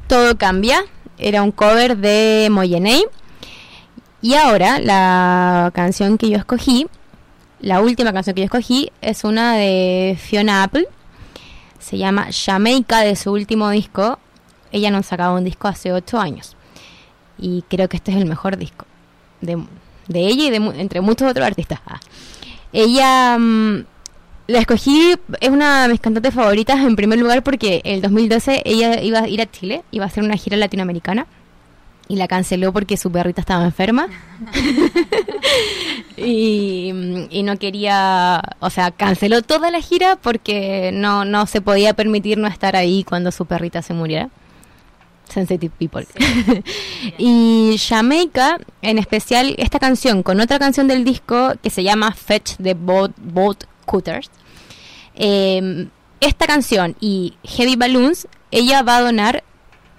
Todo 0.07 0.39
Cambia. 0.39 0.85
Era 1.19 1.43
un 1.43 1.51
cover 1.51 1.97
de 1.97 2.49
Moyenei. 2.51 3.05
Y 4.23 4.35
ahora 4.35 4.79
la 4.79 5.73
canción 5.75 6.17
que 6.17 6.31
yo 6.31 6.39
escogí, 6.39 6.87
la 7.61 7.81
última 7.81 8.13
canción 8.13 8.35
que 8.35 8.43
yo 8.43 8.47
escogí, 8.47 8.93
es 9.01 9.25
una 9.25 9.55
de 9.55 10.17
Fiona 10.21 10.63
Apple. 10.63 10.87
Se 11.81 11.99
llama 11.99 12.29
Jamaica 12.31 13.01
de 13.01 13.17
su 13.17 13.33
último 13.33 13.71
disco. 13.71 14.19
Ella 14.71 14.91
nos 14.91 15.07
sacaba 15.07 15.35
un 15.35 15.45
disco 15.45 15.67
hace 15.69 15.93
8 15.93 16.21
años. 16.21 16.57
Y 17.37 17.63
creo 17.69 17.89
que 17.89 17.97
este 17.97 18.13
es 18.13 18.17
el 18.19 18.27
mejor 18.27 18.57
disco 18.57 18.87
de, 19.41 19.63
de 20.07 20.21
ella 20.21 20.45
y 20.45 20.51
de 20.51 20.81
entre 20.81 21.01
muchos 21.01 21.29
otros 21.29 21.47
artistas. 21.47 21.81
Ah. 21.87 21.99
Ella 22.73 23.39
mm, 23.39 23.85
la 24.47 24.61
escogí, 24.61 25.15
es 25.41 25.51
una 25.51 25.83
de 25.83 25.89
mis 25.89 26.01
cantantes 26.01 26.33
favoritas 26.33 26.79
en 26.79 26.97
primer 26.97 27.19
lugar 27.19 27.43
porque 27.43 27.81
el 27.85 28.01
2012 28.01 28.63
ella 28.65 29.03
iba 29.03 29.21
a 29.21 29.29
ir 29.29 29.41
a 29.41 29.51
Chile, 29.51 29.83
iba 29.91 30.05
a 30.05 30.09
hacer 30.09 30.23
una 30.23 30.37
gira 30.37 30.57
latinoamericana 30.57 31.27
y 32.09 32.17
la 32.17 32.29
canceló 32.29 32.73
porque 32.73 32.97
su 32.97 33.11
perrita 33.11 33.41
estaba 33.41 33.65
enferma 33.65 34.07
y, 36.17 36.93
y 37.31 37.43
no 37.43 37.59
quería, 37.59 38.41
o 38.61 38.71
sea, 38.71 38.93
canceló 38.93 39.43
toda 39.43 39.73
la 39.73 39.81
gira 39.81 40.17
porque 40.17 40.91
no, 40.93 41.25
no 41.25 41.47
se 41.47 41.61
podía 41.61 41.95
permitir 41.95 42.39
no 42.39 42.47
estar 42.47 42.77
ahí 42.77 43.03
cuando 43.03 43.33
su 43.33 43.47
perrita 43.47 43.83
se 43.83 43.95
muriera. 43.95 44.31
Sensitive 45.29 45.75
People. 45.77 46.07
y 47.19 47.77
Jamaica, 47.89 48.59
en 48.81 48.99
especial 48.99 49.57
esta 49.59 49.81
canción 49.81 50.23
con 50.23 50.39
otra 50.39 50.61
canción 50.61 50.87
del 50.87 51.03
disco 51.03 51.53
que 51.61 51.71
se 51.71 51.83
llama 51.83 52.13
Fetch 52.13 52.55
the 52.63 52.75
Boat, 52.75 53.11
Boat 53.17 53.65
Cutters. 53.87 54.31
Eh, 55.15 55.89
esta 56.21 56.47
canción 56.47 56.97
y 57.01 57.35
Heavy 57.45 57.77
Balloons, 57.77 58.29
ella 58.51 58.83
va 58.83 58.99
a 58.99 59.03
donar 59.03 59.45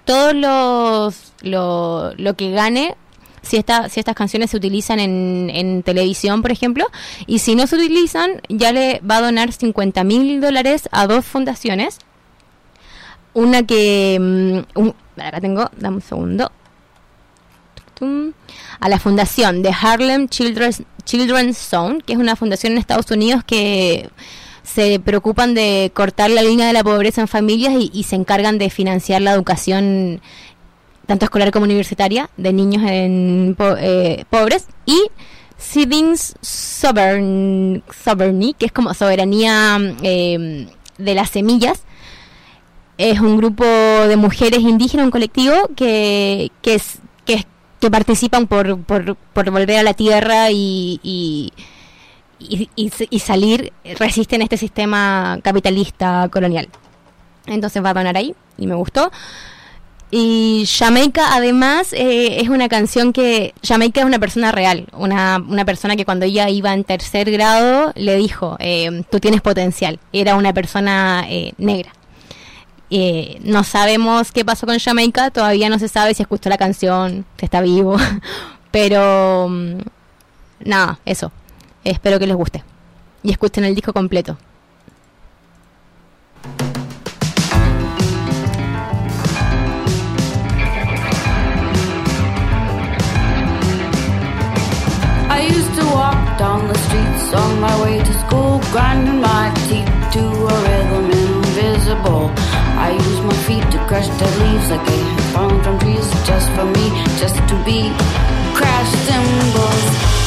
todos 0.04 0.34
los 0.34 1.32
lo, 1.42 2.12
lo 2.16 2.34
que 2.34 2.50
gane 2.50 2.96
si 3.42 3.56
esta, 3.56 3.88
si 3.88 4.00
estas 4.00 4.14
canciones 4.16 4.50
se 4.50 4.56
utilizan 4.56 5.00
en, 5.00 5.48
en 5.52 5.82
televisión, 5.82 6.42
por 6.42 6.50
ejemplo, 6.52 6.84
y 7.26 7.38
si 7.38 7.54
no 7.54 7.66
se 7.66 7.76
utilizan, 7.76 8.42
ya 8.48 8.72
le 8.72 9.00
va 9.08 9.18
a 9.18 9.22
donar 9.22 9.52
50 9.52 10.04
mil 10.04 10.40
dólares 10.40 10.88
a 10.92 11.06
dos 11.06 11.24
fundaciones. 11.24 11.98
Una 13.34 13.62
que... 13.64 14.16
un- 14.74 14.94
acá 15.16 15.40
tengo, 15.40 15.70
dame 15.78 15.96
un 15.96 16.02
segundo. 16.02 16.50
A 18.80 18.88
la 18.88 18.98
fundación 18.98 19.62
de 19.62 19.70
Harlem 19.70 20.28
Children's, 20.28 20.82
Children's 21.04 21.58
Zone, 21.58 22.00
que 22.06 22.12
es 22.12 22.18
una 22.18 22.36
fundación 22.36 22.72
en 22.72 22.78
Estados 22.78 23.10
Unidos 23.10 23.42
que 23.44 24.08
se 24.62 25.00
preocupan 25.00 25.54
de 25.54 25.90
cortar 25.94 26.30
la 26.30 26.42
línea 26.42 26.66
de 26.66 26.72
la 26.74 26.84
pobreza 26.84 27.20
en 27.22 27.28
familias 27.28 27.74
y, 27.92 28.02
se 28.04 28.16
encargan 28.16 28.58
de 28.58 28.68
financiar 28.70 29.22
la 29.22 29.32
educación 29.32 30.20
tanto 31.06 31.24
escolar 31.24 31.50
como 31.52 31.64
universitaria 31.64 32.28
de 32.36 32.52
niños 32.52 32.82
en 32.86 33.54
po- 33.56 33.76
eh, 33.78 34.24
pobres. 34.28 34.66
Y 34.84 34.98
Sovereign, 36.42 37.82
Sovereignty, 38.04 38.54
que 38.58 38.66
es 38.66 38.72
como 38.72 38.92
soberanía 38.94 39.78
eh, 40.02 40.66
de 40.98 41.14
las 41.14 41.30
semillas 41.30 41.82
es 42.98 43.20
un 43.20 43.36
grupo 43.36 43.64
de 43.64 44.16
mujeres 44.16 44.58
indígenas, 44.60 45.04
un 45.04 45.12
colectivo 45.12 45.54
que, 45.76 46.50
que, 46.62 46.80
que, 47.24 47.34
es- 47.34 47.46
que 47.80 47.90
participan 47.90 48.46
por, 48.46 48.78
por, 48.82 49.50
volver 49.50 49.78
a 49.78 49.82
la 49.82 49.94
tierra 49.94 50.50
y, 50.50 51.00
y, 51.02 51.52
y, 52.76 53.18
salir, 53.18 53.72
resisten 53.98 54.42
este 54.42 54.56
sistema 54.56 55.38
capitalista 55.42 56.28
colonial. 56.30 56.68
Entonces 57.46 57.84
va 57.84 57.90
a 57.90 57.94
donar 57.94 58.16
ahí 58.16 58.34
y 58.56 58.66
me 58.66 58.74
gustó. 58.74 59.10
Y 60.10 60.64
Jamaica 60.66 61.34
además 61.34 61.92
eh, 61.92 62.40
es 62.40 62.48
una 62.48 62.68
canción 62.68 63.12
que 63.12 63.52
Jamaica 63.62 64.00
es 64.00 64.06
una 64.06 64.18
persona 64.18 64.52
real, 64.52 64.86
una, 64.94 65.36
una 65.46 65.66
persona 65.66 65.96
que 65.96 66.06
cuando 66.06 66.24
ella 66.24 66.48
iba 66.48 66.72
en 66.72 66.84
tercer 66.84 67.30
grado 67.30 67.92
le 67.94 68.16
dijo, 68.16 68.56
eh, 68.58 69.02
tú 69.10 69.20
tienes 69.20 69.42
potencial, 69.42 69.98
era 70.12 70.36
una 70.36 70.54
persona 70.54 71.26
eh, 71.28 71.52
negra. 71.58 71.92
Eh, 72.90 73.38
no 73.44 73.64
sabemos 73.64 74.32
qué 74.32 74.44
pasó 74.44 74.66
con 74.66 74.78
Jamaica, 74.78 75.30
todavía 75.30 75.68
no 75.68 75.78
se 75.78 75.88
sabe 75.88 76.14
si 76.14 76.22
escuchó 76.22 76.48
la 76.48 76.56
canción, 76.56 77.26
si 77.36 77.44
está 77.44 77.60
vivo, 77.60 77.96
pero 78.70 79.48
mm, 79.48 79.80
nada, 80.64 80.98
eso. 81.04 81.30
Espero 81.84 82.18
que 82.18 82.26
les 82.26 82.36
guste 82.36 82.64
y 83.22 83.30
escuchen 83.30 83.64
el 83.64 83.74
disco 83.74 83.92
completo. 83.92 84.38
I 95.30 95.46
used 95.46 95.74
to 95.78 95.84
walk 95.94 96.38
down 96.38 96.68
the 96.68 96.78
streets 96.78 97.34
on 97.34 97.60
my 97.60 97.82
way 97.82 97.98
to 97.98 98.12
school, 98.26 98.60
grinding 98.72 99.20
my 99.20 99.52
teeth 99.68 99.88
to 100.14 100.20
a 100.20 100.54
rhythm 100.62 101.10
invisible. 101.10 102.47
I 102.86 102.92
use 102.92 103.20
my 103.20 103.36
feet 103.46 103.64
to 103.72 103.78
crush 103.88 104.08
dead 104.20 104.34
leaves 104.42 104.70
like 104.70 104.86
I 104.94 104.98
had 105.14 105.24
fallen 105.34 105.62
from 105.64 105.78
trees 105.80 106.08
just 106.30 106.48
for 106.54 106.66
me, 106.76 106.86
just 107.22 107.36
to 107.50 107.56
be 107.68 107.80
crash 108.58 108.90
cymbals. 109.06 109.84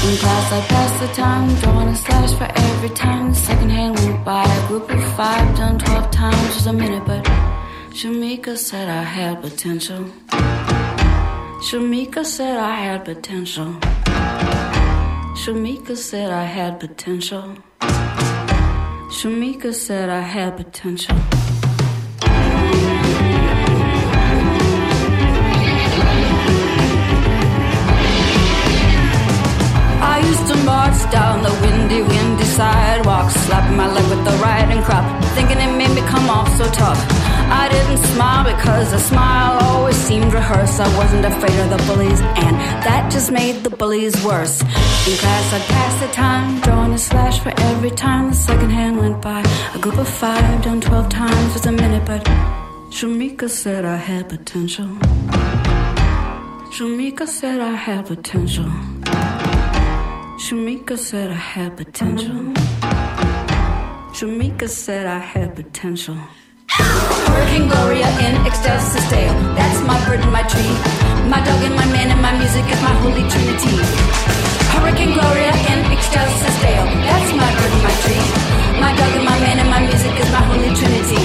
In 0.07 0.17
class, 0.17 0.51
I 0.51 0.61
pass 0.73 0.91
the 0.99 1.07
time, 1.13 1.47
drawing 1.61 1.89
a 1.89 1.95
slash 1.95 2.33
for 2.33 2.49
every 2.67 2.89
time 2.89 3.29
the 3.29 3.35
second 3.35 3.69
hand 3.69 3.95
went 3.99 4.25
by. 4.25 4.43
A 4.43 4.67
group 4.67 4.89
of 4.89 5.01
five 5.15 5.55
done 5.57 5.77
twelve 5.79 6.09
times 6.11 6.55
was 6.55 6.67
a 6.67 6.73
minute, 6.73 7.05
but 7.05 7.23
Shamika 7.97 8.57
said 8.57 8.89
I 8.89 9.03
had 9.03 9.41
potential. 9.41 10.05
Shamika 11.67 12.25
said 12.25 12.57
I 12.57 12.75
had 12.85 13.05
potential. 13.05 13.75
Shamika 15.41 15.95
said 15.95 16.31
I 16.31 16.45
had 16.45 16.79
potential. 16.79 17.55
Shamika 19.17 19.73
said 19.73 20.09
I 20.09 20.21
had 20.21 20.57
potential. 20.57 21.17
Tough. 36.73 36.99
I 37.61 37.67
didn't 37.69 38.01
smile 38.13 38.43
because 38.43 38.93
a 38.93 38.99
smile 38.99 39.59
always 39.63 39.95
seemed 39.95 40.33
rehearsed. 40.33 40.79
I 40.79 40.97
wasn't 40.97 41.25
afraid 41.25 41.57
of 41.59 41.69
the 41.69 41.81
bullies, 41.87 42.21
and 42.21 42.55
that 42.85 43.11
just 43.11 43.31
made 43.31 43.63
the 43.63 43.69
bullies 43.69 44.15
worse. 44.23 44.61
In 44.61 45.17
class, 45.17 45.53
I'd 45.53 45.61
pass 45.75 45.93
the 46.01 46.07
time, 46.13 46.61
drawing 46.61 46.93
a 46.93 46.97
slash 46.97 47.39
for 47.39 47.53
every 47.71 47.91
time 47.91 48.29
the 48.29 48.35
second 48.35 48.69
hand 48.69 48.97
went 48.97 49.21
by. 49.21 49.41
A 49.75 49.79
group 49.79 49.97
of 49.97 50.07
five 50.07 50.63
done 50.63 50.81
twelve 50.81 51.09
times 51.09 51.53
was 51.53 51.65
a 51.65 51.71
minute, 51.71 52.05
but 52.05 52.23
Shamika 52.89 53.49
said 53.49 53.85
I 53.85 53.97
had 53.97 54.29
potential. 54.29 54.87
Shamika 56.75 57.27
said 57.27 57.59
I 57.59 57.75
had 57.75 58.07
potential. 58.07 58.69
Shamika 60.43 60.97
said 60.97 61.29
I 61.31 61.41
had 61.53 61.77
potential. 61.77 62.53
Shamika 64.17 64.67
said 64.67 65.05
I 65.07 65.19
had 65.19 65.55
potential. 65.55 66.17
Hurricane 67.27 67.67
Gloria 67.67 68.09
in 68.25 68.33
dale. 69.11 69.37
That's 69.55 69.79
my 69.83 69.97
bird 70.05 70.21
and 70.21 70.31
my 70.31 70.43
tree. 70.43 70.73
My 71.27 71.41
dog 71.43 71.61
and 71.67 71.75
my 71.75 71.87
man 71.95 72.07
and 72.13 72.21
my 72.21 72.33
music 72.37 72.65
is 72.73 72.81
my 72.81 72.95
holy 73.03 73.23
trinity. 73.31 73.75
Hurricane 74.73 75.13
Gloria 75.13 75.53
in 75.71 75.79
ecstasis 75.95 76.57
dale. 76.63 76.87
That's 77.07 77.31
my 77.41 77.49
bird 77.57 77.71
and 77.77 77.83
my 77.87 77.95
tree. 78.03 78.25
My 78.83 78.91
dog 78.99 79.13
and 79.17 79.25
my 79.31 79.37
man 79.45 79.57
and 79.59 79.69
my 79.69 79.81
music 79.89 80.13
is 80.23 80.29
my 80.31 80.43
holy 80.49 80.71
trinity. 80.79 81.23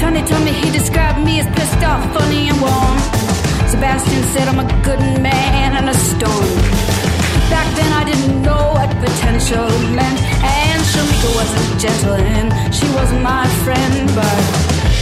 Tony 0.00 0.22
told 0.28 0.44
me 0.44 0.52
he 0.52 0.70
described 0.70 1.20
me 1.24 1.40
as 1.40 1.48
pissed 1.56 1.82
off, 1.84 2.02
funny 2.14 2.48
and 2.48 2.60
warm. 2.60 2.98
Sebastian 3.68 4.22
said 4.32 4.48
I'm 4.48 4.58
a 4.58 4.68
good 4.82 5.02
man 5.20 5.76
and 5.78 5.88
a 5.88 5.94
stone. 5.94 7.09
Back 7.50 7.68
then 7.76 7.92
I 7.92 8.04
didn't 8.04 8.42
know 8.42 8.62
what 8.76 8.88
potential 9.04 9.68
meant. 9.98 10.18
And 10.58 10.80
Shamika 10.90 11.30
wasn't 11.40 11.80
gentle 11.82 12.14
and 12.14 12.74
she 12.74 12.86
wasn't 12.98 13.22
my 13.22 13.46
friend 13.64 14.08
But 14.14 14.40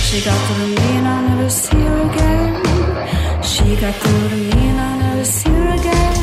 she 0.06 0.24
got 0.24 0.38
through 0.46 0.64
to 0.64 0.80
me 0.80 0.88
and 0.98 1.06
I'll 1.06 1.28
never 1.28 1.50
see 1.50 1.80
her 1.88 1.98
again. 2.10 3.42
She 3.42 3.76
got 3.76 3.94
through 3.94 4.28
to 4.30 4.36
me 4.36 4.60
and 4.70 4.80
I'll 4.80 4.98
never 4.98 5.24
see 5.24 5.50
her 5.50 5.68
again. 5.80 6.18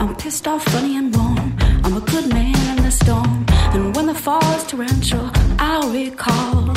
I'm 0.00 0.16
pissed 0.16 0.48
off, 0.48 0.64
funny 0.64 0.96
and 0.96 1.14
warm. 1.14 1.54
I'm 1.84 1.96
a 1.96 2.04
good 2.12 2.28
man 2.32 2.78
in 2.78 2.82
the 2.82 2.90
storm. 2.90 3.44
And 3.74 3.94
when 3.94 4.06
the 4.06 4.14
fall 4.14 4.50
is 4.56 4.64
torrential 4.64 5.30
I'll 5.58 5.90
recall. 5.92 6.74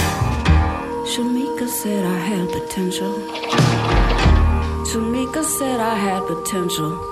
Shamika 1.12 1.68
said 1.68 2.04
I 2.06 2.20
had 2.30 2.50
potential. 2.58 3.14
Shamika 4.90 5.44
said 5.44 5.80
I 5.80 5.96
had 5.96 6.22
potential 6.28 7.12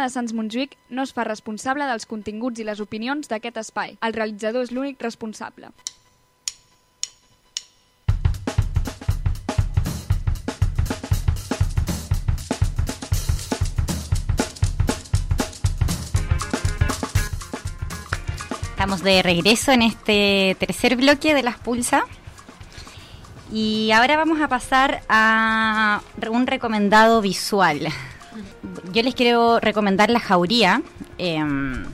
De 0.00 0.08
Sants 0.08 0.32
Montjuïc 0.32 0.76
no 0.88 1.04
es 1.04 1.10
fa 1.12 1.26
responsable 1.26 1.84
dels 1.84 2.06
continguts 2.08 2.60
i 2.60 2.64
les 2.64 2.80
opinions 2.80 3.28
d'aquest 3.28 3.58
espai. 3.60 3.96
El 4.00 4.14
realitzador 4.16 4.64
és 4.64 4.72
l'únic 4.72 5.02
responsable. 5.04 5.68
Estamos 18.70 19.02
de 19.02 19.20
regreso 19.22 19.72
en 19.72 19.82
este 19.82 20.56
tercer 20.58 20.96
bloque 20.96 21.34
de 21.34 21.42
las 21.42 21.58
Pulsa. 21.58 22.06
Y 23.52 23.90
ahora 23.92 24.16
vamos 24.16 24.40
a 24.40 24.48
pasar 24.48 25.02
a 25.08 26.00
un 26.30 26.46
recomendado 26.46 27.20
visual. 27.20 27.88
Yo 28.92 29.02
les 29.02 29.14
quiero 29.14 29.60
recomendar 29.60 30.10
La 30.10 30.20
Jauría. 30.20 30.82
Em, 31.18 31.84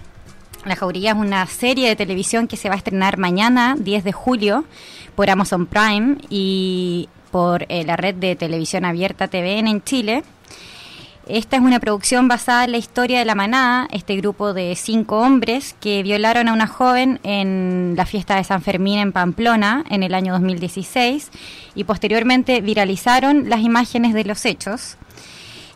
la 0.64 0.76
Jauría 0.76 1.12
es 1.12 1.16
una 1.16 1.46
serie 1.46 1.88
de 1.88 1.96
televisión 1.96 2.48
que 2.48 2.56
se 2.56 2.68
va 2.68 2.74
a 2.74 2.78
estrenar 2.78 3.18
mañana, 3.18 3.76
10 3.78 4.04
de 4.04 4.12
julio, 4.12 4.64
por 5.14 5.30
Amazon 5.30 5.66
Prime 5.66 6.16
y 6.28 7.08
por 7.30 7.66
eh, 7.68 7.84
la 7.84 7.96
red 7.96 8.14
de 8.14 8.36
televisión 8.36 8.84
abierta 8.84 9.28
TVN 9.28 9.68
en 9.68 9.82
Chile. 9.82 10.24
Esta 11.28 11.56
es 11.56 11.62
una 11.62 11.80
producción 11.80 12.28
basada 12.28 12.64
en 12.64 12.70
la 12.70 12.78
historia 12.78 13.18
de 13.18 13.24
la 13.24 13.34
manada, 13.34 13.88
este 13.90 14.14
grupo 14.16 14.54
de 14.54 14.76
cinco 14.76 15.18
hombres 15.18 15.74
que 15.80 16.04
violaron 16.04 16.48
a 16.48 16.52
una 16.52 16.68
joven 16.68 17.18
en 17.24 17.94
la 17.96 18.06
fiesta 18.06 18.36
de 18.36 18.44
San 18.44 18.62
Fermín 18.62 19.00
en 19.00 19.10
Pamplona 19.10 19.84
en 19.90 20.04
el 20.04 20.14
año 20.14 20.32
2016 20.34 21.30
y 21.74 21.82
posteriormente 21.82 22.60
viralizaron 22.60 23.48
las 23.48 23.60
imágenes 23.60 24.14
de 24.14 24.24
los 24.24 24.44
hechos. 24.44 24.96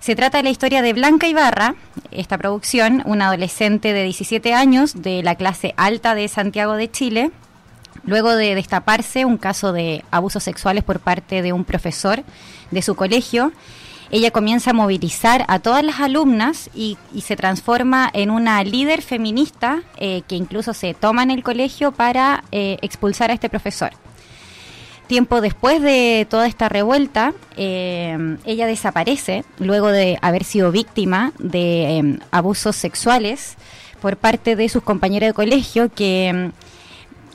Se 0.00 0.16
trata 0.16 0.38
de 0.38 0.44
la 0.44 0.50
historia 0.50 0.82
de 0.82 0.92
Blanca 0.92 1.28
Ibarra, 1.28 1.74
esta 2.10 2.38
producción, 2.38 3.02
una 3.04 3.28
adolescente 3.28 3.92
de 3.92 4.04
17 4.04 4.54
años 4.54 5.02
de 5.02 5.22
la 5.22 5.34
clase 5.34 5.74
alta 5.76 6.14
de 6.14 6.26
Santiago 6.28 6.74
de 6.74 6.90
Chile, 6.90 7.30
luego 8.04 8.34
de 8.34 8.54
destaparse 8.54 9.24
un 9.24 9.36
caso 9.36 9.72
de 9.72 10.04
abusos 10.10 10.42
sexuales 10.42 10.84
por 10.84 11.00
parte 11.00 11.42
de 11.42 11.52
un 11.52 11.64
profesor 11.64 12.22
de 12.70 12.82
su 12.82 12.94
colegio 12.94 13.52
ella 14.12 14.32
comienza 14.32 14.70
a 14.70 14.74
movilizar 14.74 15.44
a 15.46 15.60
todas 15.60 15.84
las 15.84 16.00
alumnas 16.00 16.68
y, 16.74 16.98
se 17.22 17.36
transforma 17.36 18.10
en 18.12 18.30
una 18.30 18.62
líder 18.64 19.02
feminista 19.02 19.82
eh, 19.98 20.22
que 20.26 20.34
incluso 20.34 20.74
se 20.74 20.94
toma 20.94 21.22
en 21.22 21.30
el 21.30 21.44
colegio 21.44 21.92
para 21.92 22.42
eh, 22.50 22.78
expulsar 22.82 23.30
a 23.30 23.34
este 23.34 23.48
profesor. 23.48 23.92
Tiempo 25.10 25.40
después 25.40 25.82
de 25.82 26.24
toda 26.30 26.46
esta 26.46 26.68
revuelta, 26.68 27.34
eh, 27.56 28.36
ella 28.44 28.68
desaparece 28.68 29.42
luego 29.58 29.88
de 29.88 30.20
haber 30.22 30.44
sido 30.44 30.70
víctima 30.70 31.32
de 31.40 31.98
eh, 31.98 32.18
abusos 32.30 32.76
sexuales 32.76 33.56
por 34.00 34.16
parte 34.16 34.54
de 34.54 34.68
sus 34.68 34.84
compañeros 34.84 35.30
de 35.30 35.34
colegio 35.34 35.88
que 35.92 36.32
mm, 36.32 36.52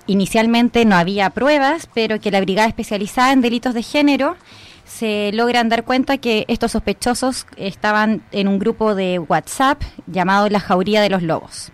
inicialmente 0.07 0.85
no 0.85 0.95
había 0.95 1.31
pruebas, 1.31 1.89
pero 1.93 2.21
que 2.21 2.31
la 2.31 2.39
brigada 2.39 2.69
especializada 2.69 3.33
en 3.33 3.41
delitos 3.41 3.73
de 3.73 3.83
género 3.83 4.37
se 4.85 5.31
logran 5.33 5.67
dar 5.67 5.83
cuenta 5.83 6.17
que 6.17 6.45
estos 6.47 6.71
sospechosos 6.71 7.45
estaban 7.57 8.23
en 8.31 8.47
un 8.47 8.57
grupo 8.57 8.95
de 8.95 9.19
WhatsApp 9.19 9.81
llamado 10.07 10.47
La 10.47 10.61
Jauría 10.61 11.01
de 11.01 11.09
los 11.09 11.23
Lobos. 11.23 11.73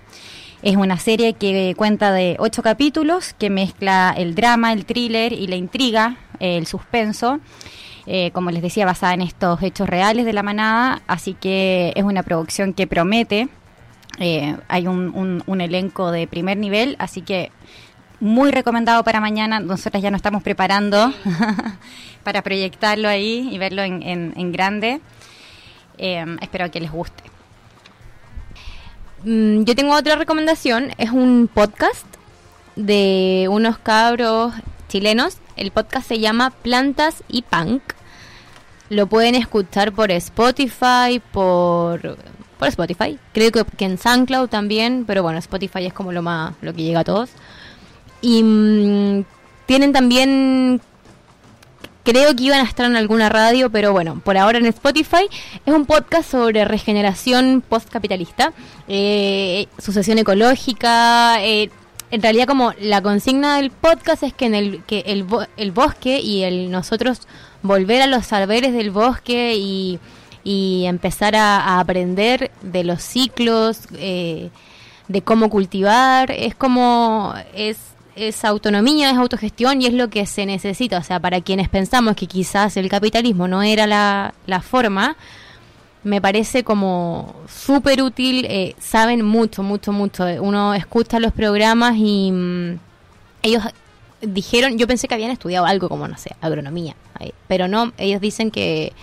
Es 0.62 0.76
una 0.76 0.97
serie 0.97 1.34
que 1.34 1.74
cuenta 1.76 2.12
de 2.12 2.36
ocho 2.38 2.62
capítulos, 2.62 3.34
que 3.34 3.49
mezcla 3.49 4.14
el 4.16 4.36
drama, 4.36 4.74
el 4.74 4.86
thriller 4.86 5.34
y 5.34 5.47
la 5.47 5.55
intriga, 5.55 6.18
el 6.39 6.68
suspenso, 6.68 7.39
eh, 8.05 8.30
como 8.32 8.51
les 8.51 8.62
decía, 8.62 8.86
basada 8.86 9.16
en 9.16 9.22
estos 9.22 9.62
hechos 9.64 9.89
reales 9.89 10.26
de 10.26 10.34
la 10.34 10.43
manada, 10.43 11.01
así 11.07 11.34
que 11.34 11.93
es 11.95 12.03
una 12.03 12.22
producción 12.22 12.74
que 12.74 12.86
promete. 12.86 13.49
Eh, 14.20 14.55
hay 14.68 14.86
un, 14.86 15.43
elenco 15.59 16.12
de 16.12 16.28
primer 16.28 16.57
nivel, 16.57 16.95
así 16.99 17.22
que 17.22 17.51
muy 18.20 18.51
recomendado 18.51 19.03
para 19.03 19.20
mañana. 19.20 19.59
Nosotras 19.59 20.03
ya 20.03 20.12
nos 20.12 20.20
estamos 20.20 20.43
preparando 20.43 21.12
para 22.24 22.43
proyectarlo 22.43 23.07
ahí 23.07 23.49
y 23.51 23.57
verlo 23.57 23.82
en 23.82 24.51
grande. 24.51 25.01
Eh, 25.97 26.26
espero 26.41 26.70
que 26.70 26.80
les 26.80 26.91
guste. 26.91 27.40
Mm, 29.24 29.63
yo 29.63 29.76
tengo 29.76 29.93
otra 29.93 30.15
recomendación, 30.15 30.91
es 30.97 31.11
un 31.11 31.47
podcast 31.53 32.05
de 32.76 33.47
unos 33.51 33.78
cabros 33.78 34.53
chilenos. 34.88 35.38
El 35.55 35.72
podcast 35.72 36.07
se 36.07 36.19
llama 36.19 36.49
Plantas 36.49 37.24
y 37.28 37.43
Punk. 37.43 37.84
Lo 38.89 39.07
pueden 39.07 39.36
escuchar 39.36 39.91
por 39.91 40.11
Spotify, 40.11 41.22
por 41.32 42.17
por 42.57 42.67
Spotify. 42.67 43.17
Creo 43.34 43.51
que, 43.51 43.86
en 43.86 43.97
SoundCloud 43.97 44.47
también, 44.49 45.05
pero 45.07 45.24
bueno, 45.24 45.39
Spotify 45.39 45.86
es 45.88 45.93
como 45.93 46.11
lo 46.11 46.22
más 46.22 46.53
lo 46.61 46.74
que 46.74 46.84
llega 46.84 46.99
a 46.99 47.03
todos. 47.03 47.32
Y 48.22 48.43
mmm, 48.43 49.24
tienen 49.65 49.93
también 49.93 50.82
creo 52.03 52.35
que 52.35 52.43
iban 52.43 52.61
a 52.61 52.69
estar 52.69 52.85
en 52.85 52.95
alguna 52.95 53.29
radio, 53.29 53.69
pero 53.69 53.91
bueno, 53.91 54.21
por 54.23 54.37
ahora 54.37 54.57
en 54.57 54.65
Spotify. 54.65 55.27
Es 55.65 55.73
un 55.73 55.85
podcast 55.85 56.31
sobre 56.31 56.65
regeneración 56.65 57.63
postcapitalista, 57.67 58.53
eh, 58.87 59.67
sucesión 59.77 60.17
ecológica. 60.17 61.43
Eh, 61.43 61.69
en 62.11 62.21
realidad, 62.21 62.47
como 62.47 62.73
la 62.79 63.01
consigna 63.01 63.57
del 63.57 63.71
podcast 63.71 64.23
es 64.23 64.33
que 64.33 64.45
en 64.45 64.55
el 64.55 64.83
que 64.83 64.99
el, 65.07 65.25
el 65.57 65.71
bosque 65.71 66.19
y 66.19 66.43
el 66.43 66.69
nosotros 66.69 67.21
volver 67.61 68.01
a 68.01 68.07
los 68.07 68.25
saberes 68.25 68.73
del 68.73 68.91
bosque 68.91 69.55
y, 69.55 69.99
y 70.43 70.85
empezar 70.85 71.35
a, 71.35 71.59
a, 71.59 71.79
aprender 71.79 72.51
de 72.61 72.83
los 72.83 73.01
ciclos, 73.01 73.87
eh, 73.93 74.49
de 75.07 75.21
cómo 75.21 75.49
cultivar, 75.49 76.31
es 76.31 76.55
como 76.55 77.33
es 77.53 77.77
es 78.16 78.43
autonomía, 78.45 79.12
es 79.12 79.18
autogestión 79.18 79.82
y 79.82 79.86
es 79.86 79.93
lo 79.93 80.09
que 80.09 80.26
se 80.26 80.45
necesita. 80.45 80.97
O 80.97 81.03
sea, 81.03 81.20
para 81.20 81.41
quienes 81.41 81.70
pensamos 81.70 82.16
que 82.16 82.28
quizás 82.28 82.78
el 82.78 82.89
capitalismo 82.89 83.47
no 83.47 83.64
era 83.64 83.88
la, 83.88 84.34
la 84.45 84.62
forma, 84.62 85.16
me 86.03 86.22
parece 86.22 86.64
como 86.64 87.36
súper 87.47 88.01
útil. 88.01 88.45
Eh, 88.49 88.76
saben 88.80 89.24
mucho, 89.24 89.64
mucho, 89.64 89.91
mucho. 89.91 90.26
Uno 90.41 90.74
escucha 90.74 91.20
los 91.20 91.32
programas 91.32 91.95
y 91.97 92.32
mmm, 92.32 92.80
ellos 93.43 93.64
dijeron, 94.22 94.78
yo 94.78 94.88
pensé 94.88 95.07
que 95.07 95.16
habían 95.16 95.32
estudiado 95.32 95.66
algo 95.66 95.89
como, 95.89 96.07
no 96.07 96.18
sé, 96.18 96.36
agronomía, 96.41 96.95
pero 97.47 97.68
no, 97.68 97.91
ellos 97.97 98.22
dicen 98.22 98.51
que, 98.51 98.93